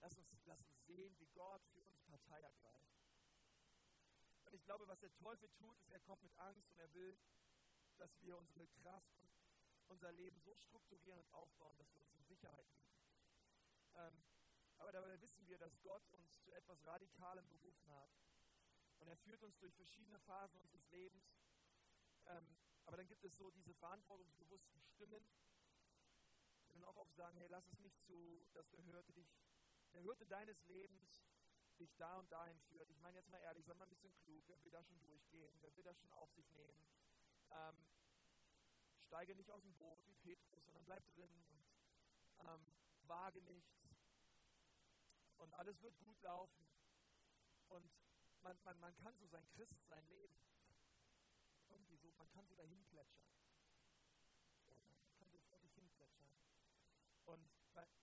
[0.00, 2.92] Lass uns, lass uns sehen, wie Gott für uns Partei ergreift.
[4.44, 7.16] Und ich glaube, was der Teufel tut, ist, er kommt mit Angst und er will,
[7.96, 9.32] dass wir unsere Kraft und
[9.88, 13.00] unser Leben so strukturieren und aufbauen, dass wir uns in Sicherheit lieben.
[13.94, 14.24] Ähm,
[14.76, 18.10] aber dabei wissen wir, dass Gott uns zu etwas Radikalem berufen hat.
[18.98, 21.24] Und er führt uns durch verschiedene Phasen unseres Lebens.
[22.26, 25.24] Ähm, aber dann gibt es so diese verantwortungsbewussten Stimmen,
[26.68, 29.28] die dann auch oft sagen, hey, lass es nicht zu, dass der Hörte dich,
[29.92, 31.24] der Hörte deines Lebens
[31.78, 32.90] dich da und dahin führt.
[32.90, 35.56] Ich meine jetzt mal ehrlich, sei mal ein bisschen klug, wer will da schon durchgehen,
[35.60, 36.86] wer will das schon auf sich nehmen.
[37.50, 37.76] Ähm,
[39.00, 41.66] steige nicht aus dem Boot wie Petrus, sondern bleib drin und
[42.40, 42.66] ähm,
[43.02, 43.88] wage nichts.
[45.38, 46.66] Und alles wird gut laufen.
[47.68, 47.90] Und
[48.42, 50.34] man, man, man kann so sein Christ sein Leben.
[52.42, 53.22] Kann so dahin plätschern.
[57.24, 57.48] Und,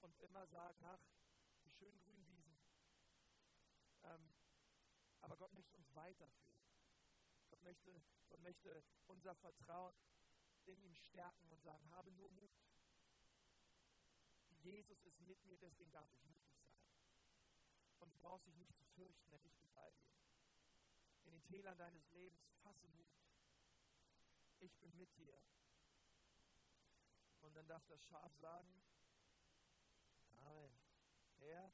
[0.02, 1.02] und immer sagen, ach,
[1.65, 2.58] die schönen grünen Wiesen,
[4.04, 4.34] ähm,
[5.19, 6.63] aber Gott möchte uns weiterführen.
[7.49, 9.93] Gott möchte, Gott möchte unser Vertrauen
[10.65, 12.52] in ihm stärken und sagen, habe nur Mut.
[14.62, 16.80] Jesus ist mit mir, deswegen darf ich mutig sein.
[17.99, 20.13] Und du brauchst dich nicht zu fürchten, denn ich bin bei dir.
[21.25, 23.29] In den Tälern deines Lebens fasse Mut.
[24.62, 25.38] Ich bin mit dir.
[27.41, 28.84] Und dann darf das Schaf sagen,
[30.41, 30.72] Amen.
[31.39, 31.72] Herr,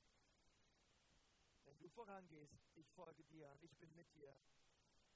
[1.66, 4.36] wenn du vorangehst, ich folge dir und ich bin mit dir.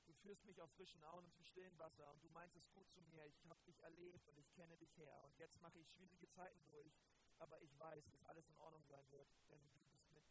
[0.05, 2.89] Du führst mich auf frischen Auen und zum stillen Wasser und du meinst es gut
[2.89, 3.25] zu mir.
[3.27, 5.23] Ich habe dich erlebt und ich kenne dich her.
[5.23, 6.97] Und jetzt mache ich schwierige Zeiten durch,
[7.37, 10.25] aber ich weiß, dass alles in Ordnung sein wird, denn du bist mit mir.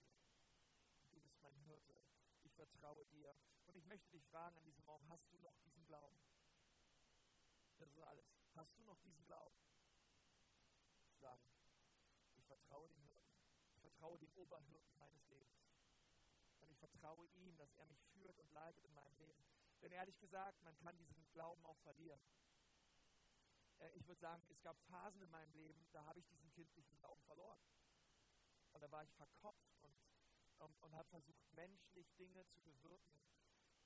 [1.13, 1.95] Du bist mein Hirte.
[2.43, 3.35] Ich vertraue dir.
[3.67, 6.19] Und ich möchte dich fragen an diesem Morgen, hast du noch diesen Glauben?
[7.79, 8.27] Das ist alles.
[8.55, 9.57] Hast du noch diesen Glauben?
[11.21, 11.43] Sagen,
[12.35, 13.33] ich vertraue dem Hirten.
[13.73, 15.69] Ich vertraue dem Oberhirten meines Lebens
[16.71, 19.45] ich vertraue ihm, dass er mich führt und leitet in meinem Leben.
[19.83, 22.21] Denn ehrlich gesagt, man kann diesen Glauben auch verlieren.
[23.79, 26.97] Äh, ich würde sagen, es gab Phasen in meinem Leben, da habe ich diesen kindlichen
[26.99, 27.61] Glauben verloren.
[28.73, 29.97] Und da war ich verkopft und,
[30.59, 33.21] und, und habe versucht, menschlich Dinge zu bewirken.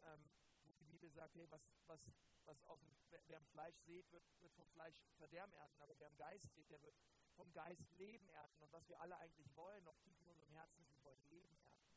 [0.02, 0.30] Ähm,
[0.64, 2.00] wo die Bibel sagt, hey, was, was,
[2.44, 2.94] was aus dem,
[3.26, 6.70] wer im Fleisch sät, wird, wird vom Fleisch Verderben ernten, aber wer im Geist sät,
[6.70, 6.94] der wird
[7.34, 8.62] vom Geist Leben ernten.
[8.62, 11.94] Und was wir alle eigentlich wollen, noch tief in unserem Herzen, wir wollen Leben ernten.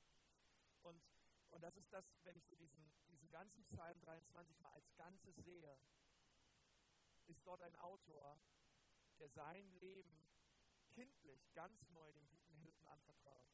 [0.84, 1.04] Und,
[1.52, 5.36] und das ist das, wenn ich so diesen, diesen ganzen Psalm 23 mal als Ganzes
[5.38, 5.78] sehe,
[7.28, 8.40] ist dort ein Autor,
[9.20, 10.24] der sein Leben
[10.92, 13.50] kindlich ganz neu dem guten Hirten anvertraut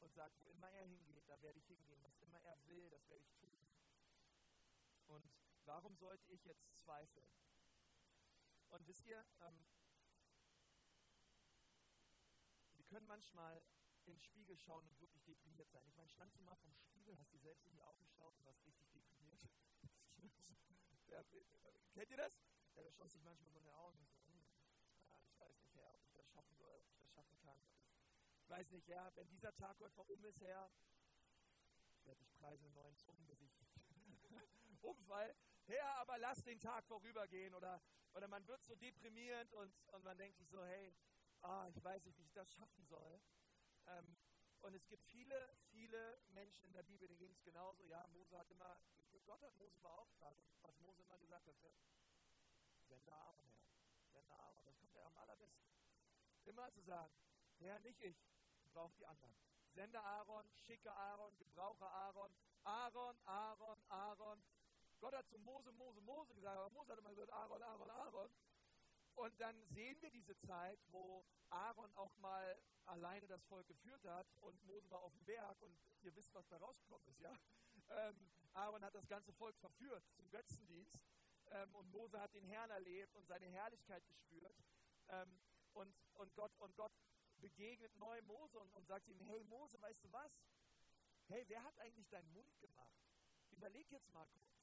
[0.00, 3.08] und sagt, wo immer er hingeht, da werde ich hingehen, was immer er will, das
[3.08, 3.59] werde ich tun.
[5.70, 7.30] Warum sollte ich jetzt zweifeln?
[8.70, 9.64] Und wisst ihr, ähm,
[12.74, 13.62] wir können manchmal
[14.00, 15.86] in den Spiegel schauen und wirklich deprimiert sein.
[15.86, 18.44] Ich meine, standst du mal vom Spiegel, hast dir selbst in die Augen geschaut und
[18.46, 19.48] warst richtig deprimiert?
[21.06, 21.22] ja,
[21.92, 22.32] kennt ihr das?
[22.74, 24.42] Ja, da schaust dich manchmal so in die Augen und so, hm,
[25.06, 27.62] ja, ich weiß nicht, Herr, ob ich das schaffen soll, ob ich das schaffen kann.
[28.42, 30.68] Ich weiß nicht, Herr, wenn dieser Tag heute vorum ist, Herr,
[31.94, 33.52] ich werde dich preisen in neuen Zungen, bis ich
[34.82, 35.32] umfall.
[35.66, 37.54] Herr, aber lass den Tag vorübergehen.
[37.54, 37.80] Oder,
[38.14, 40.94] oder man wird so deprimierend und, und man denkt sich so, hey,
[41.42, 43.20] ah, ich weiß nicht, wie ich das schaffen soll.
[43.86, 44.16] Ähm,
[44.60, 47.84] und es gibt viele, viele Menschen in der Bibel, denen ging es genauso.
[47.84, 48.76] Ja, Mose hat immer,
[49.24, 50.36] Gott hat Mose beauftragt.
[50.62, 51.56] was Mose immer gesagt hat,
[52.86, 53.70] sende Aaron her.
[54.12, 54.64] Sende Aaron.
[54.64, 55.64] Das kommt ja am allerbesten.
[56.44, 57.14] Immer zu sagen,
[57.58, 58.16] Herr, nicht ich,
[58.72, 59.34] brauche die anderen.
[59.72, 62.34] Sende Aaron, schicke Aaron, gebrauche Aaron.
[62.64, 64.42] Aaron, Aaron, Aaron.
[65.00, 68.30] Gott hat zu Mose, Mose, Mose gesagt, aber Mose hat immer gesagt, Aaron, Aaron, Aaron.
[69.14, 74.26] Und dann sehen wir diese Zeit, wo Aaron auch mal alleine das Volk geführt hat
[74.40, 77.34] und Mose war auf dem Berg und ihr wisst, was da rausgekommen ist, ja?
[77.90, 81.00] Ähm, Aaron hat das ganze Volk verführt zum Götzendienst
[81.50, 84.54] ähm, und Mose hat den Herrn erlebt und seine Herrlichkeit gespürt.
[85.08, 85.40] Ähm,
[85.72, 86.92] und, und, Gott, und Gott
[87.40, 90.32] begegnet neu Mose und, und sagt ihm, hey Mose, weißt du was?
[91.28, 92.98] Hey, wer hat eigentlich deinen Mund gemacht?
[93.50, 94.59] Überleg jetzt mal kurz.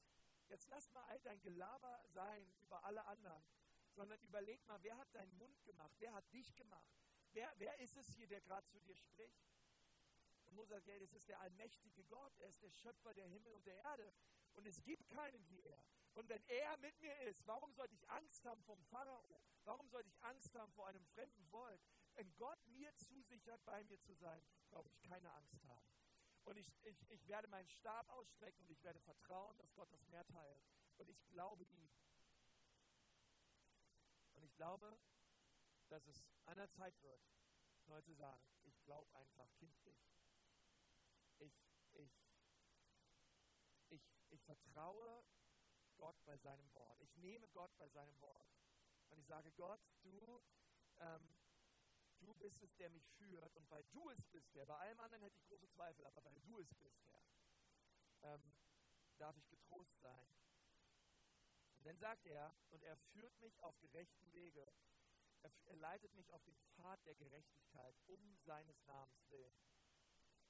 [0.50, 3.44] Jetzt lass mal all dein Gelaber sein über alle anderen,
[3.92, 5.94] sondern überleg mal, wer hat deinen Mund gemacht?
[6.00, 6.94] Wer hat dich gemacht?
[7.34, 9.46] Wer, wer ist es hier, der gerade zu dir spricht?
[10.46, 12.38] Und Mose sagt, ja, das ist der allmächtige Gott.
[12.40, 14.14] Er ist der Schöpfer der Himmel und der Erde.
[14.54, 15.84] Und es gibt keinen wie er.
[16.14, 19.42] Und wenn er mit mir ist, warum sollte ich Angst haben vom Pharao?
[19.66, 21.80] Warum sollte ich Angst haben vor einem fremden Volk?
[22.16, 25.94] Wenn Gott mir zusichert, bei mir zu sein, brauche ich keine Angst haben.
[26.48, 30.08] Und ich, ich, ich werde meinen Stab ausstrecken und ich werde vertrauen, dass Gott das
[30.08, 30.64] Meer teilt.
[30.98, 31.92] Und ich glaube ihm.
[34.34, 34.98] Und ich glaube,
[35.90, 37.22] dass es an der Zeit wird,
[37.88, 39.98] neu zu sagen, ich glaube einfach kindlich.
[41.40, 41.54] Ich,
[41.96, 42.12] ich,
[43.90, 45.26] ich, ich vertraue
[45.98, 47.02] Gott bei seinem Wort.
[47.02, 48.48] Ich nehme Gott bei seinem Wort.
[49.10, 50.42] Und ich sage, Gott, du,
[51.00, 51.36] ähm,
[52.28, 53.56] du bist es, der mich führt.
[53.56, 56.40] Und weil du es bist, Herr, bei allem anderen hätte ich große Zweifel, aber weil
[56.42, 57.24] du es bist, Herr,
[58.34, 58.54] ähm,
[59.18, 60.28] darf ich getrost sein.
[61.78, 64.68] Und dann sagt er, und er führt mich auf gerechten Wege.
[65.42, 69.56] Er, er leitet mich auf den Pfad der Gerechtigkeit um seines Namens willen.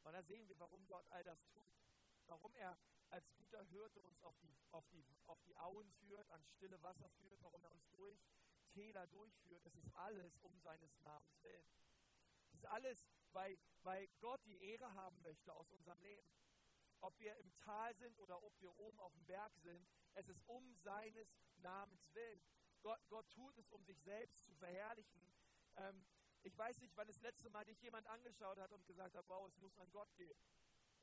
[0.04, 1.70] Und da sehen wir, warum Gott all das tut.
[2.26, 2.78] Warum er
[3.10, 7.10] als guter Hirte uns auf die, auf, die, auf die Auen führt, ans stille Wasser
[7.10, 8.20] führt, warum er uns durch
[8.78, 9.66] Täler durchführt.
[9.66, 11.68] Das ist alles um seines Namens willen.
[12.52, 16.28] Das ist alles, weil, weil Gott die Ehre haben möchte aus unserem Leben.
[17.02, 20.44] Ob wir im Tal sind oder ob wir oben auf dem Berg sind, es ist
[20.48, 22.42] um seines Namens willen.
[22.82, 25.22] Gott, Gott tut es, um sich selbst zu verherrlichen.
[25.78, 26.06] Ähm,
[26.44, 29.48] ich weiß nicht, wann das letzte Mal dich jemand angeschaut hat und gesagt hat, wow,
[29.48, 30.40] es muss einen Gott geben.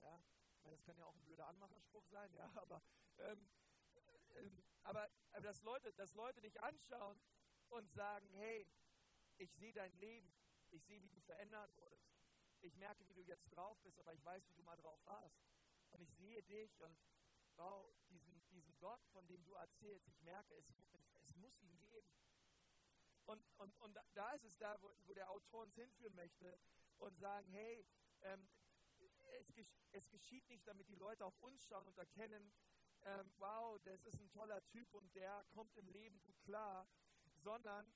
[0.01, 0.21] Ja?
[0.63, 2.83] Das kann ja auch ein blöder Anmacherspruch sein, ja, aber,
[3.19, 3.49] ähm,
[4.37, 7.21] ähm, aber, aber dass, Leute, dass Leute dich anschauen
[7.71, 8.67] und sagen, hey,
[9.39, 10.33] ich sehe dein Leben,
[10.71, 12.13] ich sehe, wie du verändert wurdest.
[12.61, 15.39] Ich merke, wie du jetzt drauf bist, aber ich weiß, wie du mal drauf warst.
[15.91, 16.97] Und ich sehe dich und
[17.57, 20.67] wow, diesen, diesen Gott, von dem du erzählst, ich merke, es,
[21.21, 22.09] es muss ihn geben.
[23.27, 26.59] Und, und, und da ist es da, wo, wo der Autor uns hinführen möchte
[26.99, 27.85] und sagen, hey,
[28.23, 28.49] ähm,
[29.39, 32.53] es, es, geschieht nicht, damit die Leute auf uns schauen und erkennen,
[33.05, 36.87] ähm, wow, das ist ein toller Typ und der kommt im Leben gut klar,
[37.45, 37.87] sondern,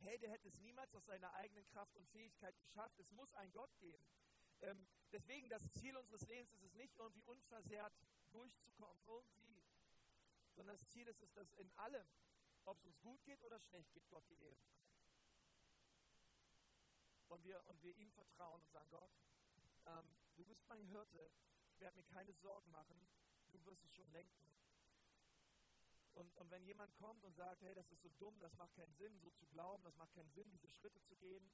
[0.00, 2.98] hey, der hätte es niemals aus seiner eigenen Kraft und Fähigkeit geschafft.
[2.98, 4.04] Es muss einen Gott geben.
[4.60, 7.94] Ähm, deswegen, das Ziel unseres Lebens ist es nicht, irgendwie unversehrt
[8.32, 9.64] durchzukommen, irgendwie,
[10.54, 12.06] sondern das Ziel ist es, dass in allem,
[12.64, 14.68] ob es uns gut geht oder schlecht geht, Gott die Ehre.
[17.28, 19.12] Und wir, und wir ihm vertrauen und sagen, Gott,
[19.86, 21.30] ähm, du bist mein Hirte,
[21.70, 23.06] ich werde mir keine Sorgen machen,
[23.52, 24.52] du wirst es schon lenken.
[26.18, 28.92] Und, und wenn jemand kommt und sagt, hey, das ist so dumm, das macht keinen
[28.94, 31.48] Sinn, so zu glauben, das macht keinen Sinn, diese Schritte zu gehen,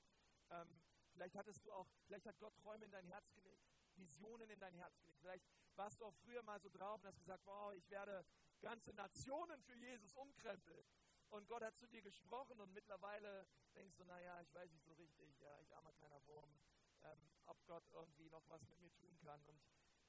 [0.51, 0.81] ähm,
[1.13, 3.63] vielleicht hattest du auch, vielleicht hat Gott Träume in dein Herz gelegt,
[3.97, 5.19] Visionen in dein Herz gelegt.
[5.21, 5.45] Vielleicht
[5.77, 8.25] warst du auch früher mal so drauf und hast gesagt, wow, ich werde
[8.63, 10.87] ganze Nationen für Jesus umkrempeln.
[11.29, 14.95] Und Gott hat zu dir gesprochen und mittlerweile denkst du, naja, ich weiß nicht so
[14.95, 16.59] richtig, ja, ich armer kleiner Wurm,
[17.03, 19.45] ähm, ob Gott irgendwie noch was mit mir tun kann.
[19.45, 19.61] Und,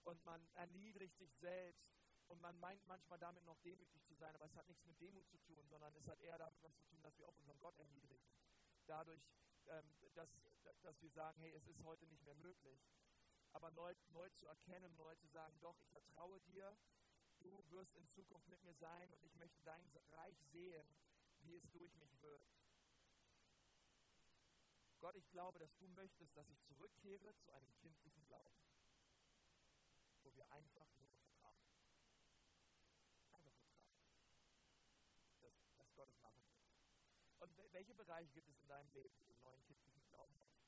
[0.05, 4.45] und man erniedrigt sich selbst und man meint manchmal damit noch demütig zu sein, aber
[4.45, 7.01] es hat nichts mit Demut zu tun, sondern es hat eher damit was zu tun,
[7.01, 8.25] dass wir auch unseren Gott erniedrigen.
[8.87, 9.21] Dadurch,
[9.67, 10.41] ähm, dass,
[10.81, 12.79] dass wir sagen, hey, es ist heute nicht mehr möglich.
[13.51, 16.77] Aber neu, neu zu erkennen, neu zu sagen, doch, ich vertraue dir,
[17.39, 20.87] du wirst in Zukunft mit mir sein und ich möchte dein Reich sehen,
[21.41, 22.41] wie es durch mich wird.
[24.99, 28.59] Gott, ich glaube, dass du möchtest, dass ich zurückkehre zu einem kindlichen Glauben,
[30.23, 31.69] wo wir einfach nur vertrauen.
[33.31, 34.01] Einfach vertrauen,
[35.41, 36.59] dass, dass Gott es machen wird.
[37.39, 40.63] Und welche Bereiche gibt es in deinem Leben, wo du neuen kindlichen Glauben hast?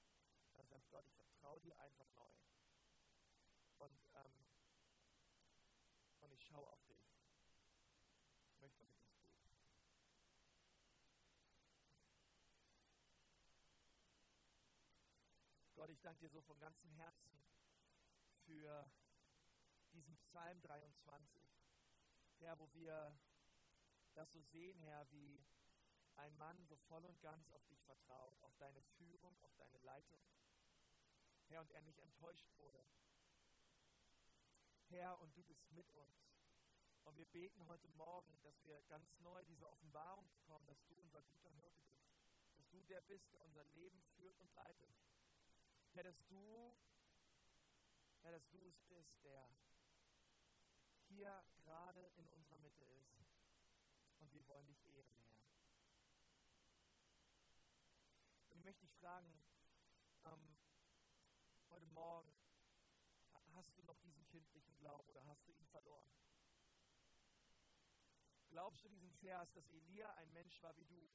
[0.58, 2.34] Dann sagst Gott, ich vertraue dir einfach neu.
[3.78, 4.46] Und, ähm,
[6.20, 7.00] und ich schaue auf dich.
[8.50, 9.40] Ich möchte mit uns beten.
[15.76, 17.40] Gott, ich danke dir so von ganzem Herzen
[18.44, 18.92] für
[19.94, 21.42] diesen Psalm 23.
[22.40, 23.18] Herr, wo wir
[24.14, 25.40] das so sehen, Herr, wie
[26.18, 30.22] ein Mann so voll und ganz auf dich vertraut, auf deine Führung, auf deine Leitung.
[31.48, 32.84] Herr, und er nicht enttäuscht wurde.
[34.90, 36.38] Herr, und du bist mit uns.
[37.04, 41.22] Und wir beten heute Morgen, dass wir ganz neu diese Offenbarung bekommen, dass du unser
[41.24, 42.12] guter Hirte bist.
[42.58, 44.94] Dass du der bist, der unser Leben führt und leitet.
[45.94, 46.76] Herr, dass du,
[48.22, 49.50] Herr, dass du es bist, der
[51.08, 53.16] hier gerade in unserer Mitte ist.
[54.20, 55.38] Und wir wollen dich ehren, Herr.
[58.50, 59.34] Und ich möchte dich fragen,
[60.26, 60.58] ähm,
[61.70, 62.30] heute Morgen,
[63.54, 66.12] hast du noch diesen kindlichen Glauben oder hast du ihn verloren?
[68.50, 71.10] Glaubst du diesen Vers, dass Elia ein Mensch war wie du?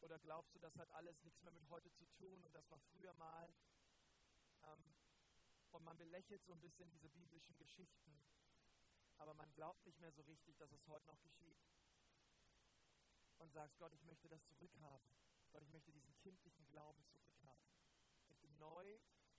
[0.00, 2.80] Oder glaubst du, das hat alles nichts mehr mit heute zu tun und das war
[2.80, 3.54] früher mal?
[4.62, 4.94] Ähm,
[5.72, 8.18] und man belächelt so ein bisschen diese biblischen Geschichten,
[9.18, 11.60] aber man glaubt nicht mehr so richtig, dass es heute noch geschieht.
[13.36, 15.25] Und sagst, Gott, ich möchte das zurückhaben.
[15.56, 17.64] Gott, ich möchte diesen kindlichen Glauben zurückhaben.
[18.20, 18.98] Ich möchte neu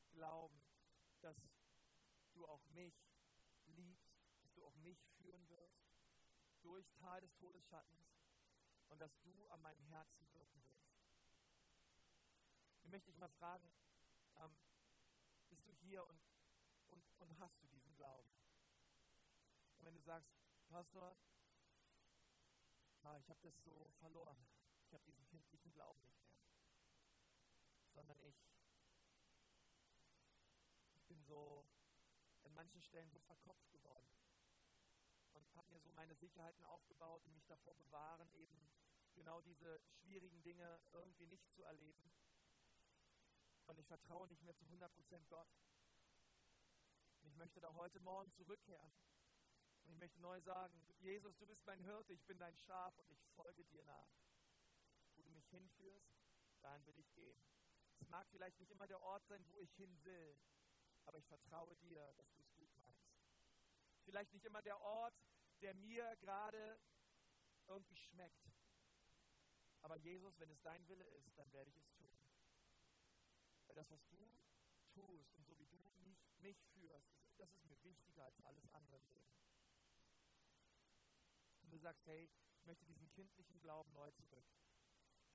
[0.09, 0.59] glauben,
[1.21, 1.37] dass
[2.33, 2.95] du auch mich
[3.67, 5.77] liebst, dass du auch mich führen wirst
[6.63, 8.17] durch Tal des Todesschattens
[8.87, 10.89] und dass du an meinem Herzen wirken wirst.
[12.81, 13.71] Ich möchte dich mal fragen,
[14.37, 14.57] ähm,
[15.49, 16.19] bist du hier und,
[16.87, 18.31] und, und hast du diesen Glauben?
[19.77, 20.33] Und wenn du sagst,
[20.67, 21.15] Pastor,
[23.03, 24.47] ah, ich habe das so verloren,
[24.87, 26.39] ich habe diesen kindlichen Glauben nicht mehr,
[27.93, 28.35] sondern ich,
[31.09, 31.65] bin so
[32.43, 34.07] an manchen Stellen so verkopft geworden
[35.33, 38.71] und habe mir so meine Sicherheiten aufgebaut und mich davor bewahren, eben
[39.13, 42.11] genau diese schwierigen Dinge irgendwie nicht zu erleben.
[43.65, 45.49] Und ich vertraue nicht mehr zu 100% Gott.
[47.21, 48.93] Und ich möchte da heute Morgen zurückkehren.
[49.83, 53.11] Und ich möchte neu sagen, Jesus, du bist mein Hirte, ich bin dein Schaf und
[53.11, 54.07] ich folge dir nach.
[55.47, 56.11] Mich hinführst,
[56.61, 57.41] dahin will ich gehen.
[57.99, 60.37] Es mag vielleicht nicht immer der Ort sein, wo ich hin will,
[61.05, 63.15] aber ich vertraue dir, dass du es gut meinst.
[64.03, 65.15] Vielleicht nicht immer der Ort,
[65.61, 66.77] der mir gerade
[67.67, 68.51] irgendwie schmeckt.
[69.83, 72.17] Aber Jesus, wenn es dein Wille ist, dann werde ich es tun.
[73.67, 74.29] Weil das, was du
[74.91, 78.97] tust und so wie du mich, mich führst, das ist mir wichtiger als alles andere
[78.97, 79.31] im Leben.
[81.61, 84.45] Und du sagst, hey, ich möchte diesen kindlichen Glauben neu zurück.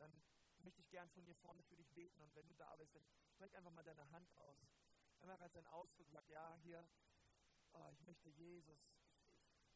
[0.03, 0.23] Dann
[0.65, 2.21] möchte ich gern von dir vorne für dich beten.
[2.23, 4.59] Und wenn du da bist, dann streck einfach mal deine Hand aus.
[5.21, 6.89] Einfach als ein Ausdruck, sag, ja, hier,
[7.73, 8.81] oh, ich möchte Jesus,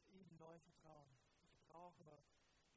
[0.09, 1.16] ihm neu vertrauen.
[1.45, 2.24] Ich brauche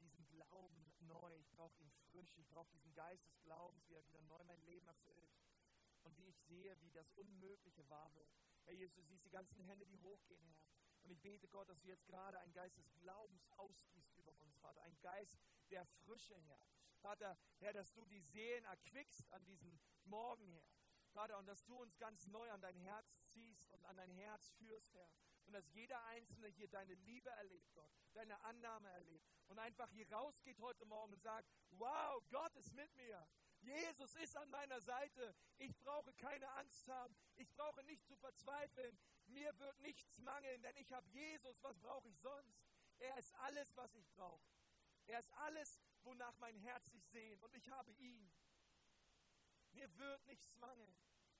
[0.00, 4.06] diesen Glauben neu, ich brauche ihn frisch, ich brauche diesen Geist des Glaubens, wie er
[4.06, 5.34] wieder neu mein Leben erfüllt.
[6.02, 8.30] Und wie ich sehe, wie das Unmögliche wahr wird.
[8.64, 10.70] Herr Jesus, du siehst die ganzen Hände, die hochgehen, Herr.
[11.02, 14.56] Und ich bete Gott, dass du jetzt gerade einen Geist des Glaubens ausgießt über uns,
[14.58, 14.82] Vater.
[14.82, 15.40] Ein Geist
[15.70, 16.66] der Frische, Herr.
[17.00, 20.68] Vater, Herr, dass du die Seelen erquickst an diesem Morgen, Herr.
[21.12, 24.50] Vater, und dass du uns ganz neu an dein Herz ziehst und an dein Herz
[24.52, 25.10] führst, Herr.
[25.46, 29.26] Und dass jeder Einzelne hier deine Liebe erlebt, Gott, deine Annahme erlebt.
[29.48, 33.26] Und einfach hier rausgeht heute Morgen und sagt, wow, Gott ist mit mir.
[33.60, 35.34] Jesus ist an meiner Seite.
[35.58, 37.14] Ich brauche keine Angst haben.
[37.36, 38.96] Ich brauche nicht zu verzweifeln.
[39.26, 41.62] Mir wird nichts mangeln, denn ich habe Jesus.
[41.62, 42.62] Was brauche ich sonst?
[42.98, 44.59] Er ist alles, was ich brauche.
[45.10, 47.42] Er ist alles, wonach mein Herz sich sehnt.
[47.42, 48.32] Und ich habe ihn.
[49.72, 50.96] Mir wird nichts mangeln.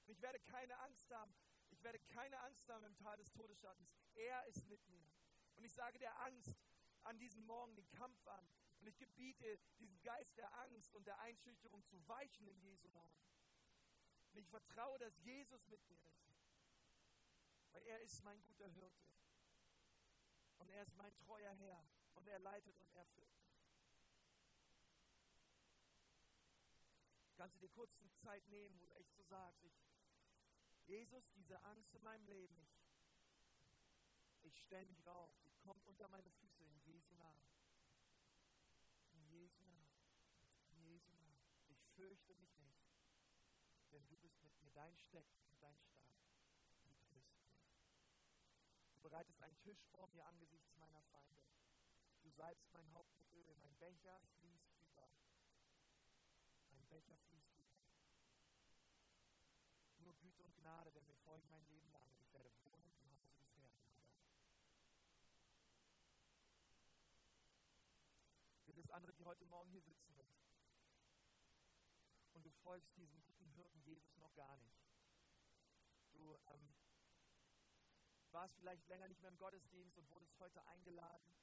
[0.06, 1.32] Ich werde keine Angst haben.
[1.70, 3.88] Ich werde keine Angst haben im Tal des Todesschattens.
[4.14, 5.08] Er ist mit mir.
[5.54, 6.58] Und ich sage der Angst
[7.04, 8.44] an diesem Morgen den Kampf an.
[8.80, 13.22] Und ich gebiete diesen Geist der Angst und der Einschüchterung zu weichen in Jesu Namen.
[14.32, 16.34] Und ich vertraue, dass Jesus mit mir ist.
[17.70, 19.06] Weil er ist mein guter Hirte.
[20.58, 21.84] Und er ist mein treuer Herr.
[22.14, 23.30] Und er leitet und er führt
[27.40, 29.72] Kannst du dir kurz eine Zeit nehmen, wo du echt so sagst, ich,
[30.84, 32.76] Jesus, diese Angst in meinem Leben, ich,
[34.42, 37.48] ich stelle mich rauf, die kommt unter meine Füße in Jesu Namen.
[39.12, 39.88] In Jesu Namen.
[40.72, 41.40] In Jesu Namen.
[41.68, 42.84] Ich fürchte mich nicht,
[43.90, 46.20] denn du bist mit mir dein Steck und dein Stab.
[46.66, 47.24] Du tröst mich.
[48.96, 51.42] Du bereitest einen Tisch vor mir angesichts meiner Feinde.
[52.20, 54.69] Du salbst mein Haupt mit Öl, mein Becher fließt
[56.90, 57.80] Becher fließt über.
[59.98, 63.28] Nur Güte und Gnade, denn mir folgen mein Leben lang ich werde wohnen im Hause
[63.28, 63.70] des Herrn.
[68.66, 70.36] Gibt es andere, die heute Morgen hier sitzen sind
[72.32, 74.80] und du folgst diesem guten Hirten Jesus noch gar nicht?
[76.12, 76.74] Du ähm,
[78.32, 81.36] warst vielleicht länger nicht mehr im Gottesdienst und wurdest heute eingeladen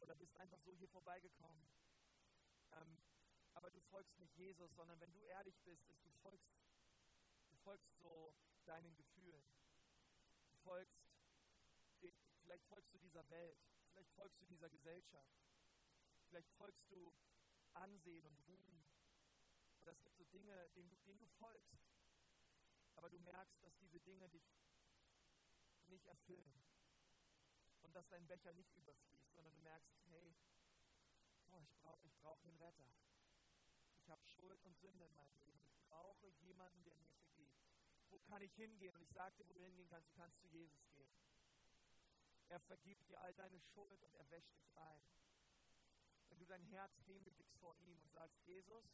[0.00, 1.66] oder bist einfach so hier vorbeigekommen.
[2.72, 2.98] Ähm,
[3.66, 6.54] aber du folgst nicht Jesus, sondern wenn du ehrlich bist, ist, du folgst,
[7.50, 8.32] du folgst so
[8.64, 9.44] deinen Gefühlen.
[10.50, 11.02] Du folgst,
[12.42, 13.58] vielleicht folgst du dieser Welt,
[13.90, 15.34] vielleicht folgst du dieser Gesellschaft,
[16.28, 17.12] vielleicht folgst du
[17.72, 18.84] Ansehen und Ruhm.
[19.80, 21.90] Oder es gibt so Dinge, denen du, denen du folgst.
[22.94, 24.48] Aber du merkst, dass diese Dinge dich
[25.88, 26.62] nicht erfüllen
[27.82, 30.36] und dass dein Becher nicht überfließt, sondern du merkst, hey,
[31.50, 32.86] oh, ich brauche ich brauch einen Retter.
[34.06, 35.66] Ich habe Schuld und Sünde in meinem Leben.
[35.66, 37.58] Ich brauche jemanden, der mir vergibt.
[38.08, 38.94] Wo kann ich hingehen?
[38.94, 41.10] Und ich sagte, wo du hingehen kannst, du kannst zu Jesus gehen.
[42.46, 45.02] Er vergibt dir all deine Schuld und er wäscht dich rein.
[46.28, 48.84] Wenn du dein Herz demütigst vor ihm und sagst, Jesus,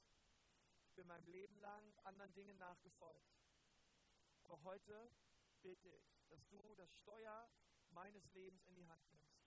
[0.86, 3.36] ich bin mein Leben lang anderen Dingen nachgefolgt.
[4.44, 5.12] Aber heute
[5.60, 7.50] bete ich, dass du das Steuer
[7.90, 9.44] meines Lebens in die Hand nimmst.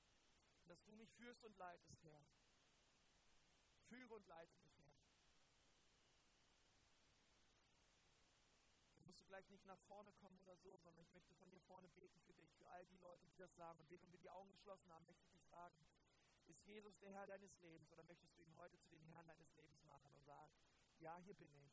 [0.68, 2.24] Dass du mich führst und leitest, Herr.
[3.88, 4.96] Führe und leite mich, Herr.
[9.05, 11.62] Dann musst du gleich nicht nach vorne kommen oder so, sondern ich möchte von hier
[11.62, 13.80] vorne beten für dich, für all die Leute, die das sagen.
[13.80, 15.74] Und während wir die Augen geschlossen haben, möchte ich dich fragen,
[16.48, 19.56] ist Jesus der Herr deines Lebens oder möchtest du ihn heute zu den Herrn deines
[19.56, 20.52] Lebens machen und sagen,
[21.00, 21.72] ja, hier bin ich.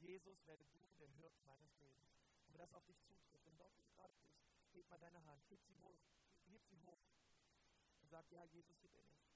[0.00, 2.08] Jesus, werde du der Hirt meines Lebens.
[2.46, 4.40] Und wenn das auf dich zutrifft, wenn dort, wo du gerade bist,
[4.72, 6.00] heb mal deine Hand, heb sie hoch,
[6.46, 7.04] heb sie hoch
[8.00, 9.28] und sag, ja, Jesus, hier bin ich.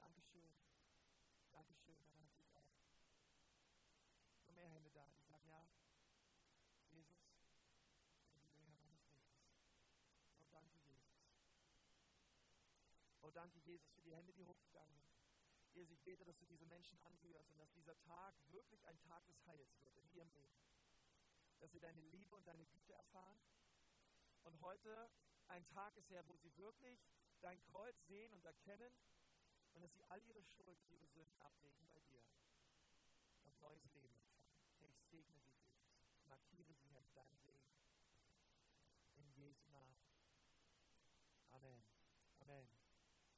[0.00, 0.52] Dankeschön.
[1.52, 2.74] Dankeschön, dann hat sich auch.
[4.46, 5.64] Nur mehr Hände da, die sagen, ja,
[6.92, 7.16] Jesus,
[8.34, 9.40] du bist der Herr meines Lebens.
[10.36, 11.08] Oh, danke, Jesus.
[13.21, 15.22] Oh, danke, Jesus, für die Hände, die hochgegangen sind.
[15.72, 19.26] Jesus, ich bete, dass du diese Menschen anrührst und dass dieser Tag wirklich ein Tag
[19.26, 20.56] des Heils wird in ihrem Leben.
[21.60, 23.40] Dass sie deine Liebe und deine Güte erfahren
[24.44, 25.10] und heute
[25.48, 27.00] ein Tag ist her, wo sie wirklich
[27.40, 28.92] dein Kreuz sehen und erkennen
[29.72, 32.24] und dass sie all ihre Schuld, ihre Sünden ablegen bei dir
[33.44, 34.01] und neues Leben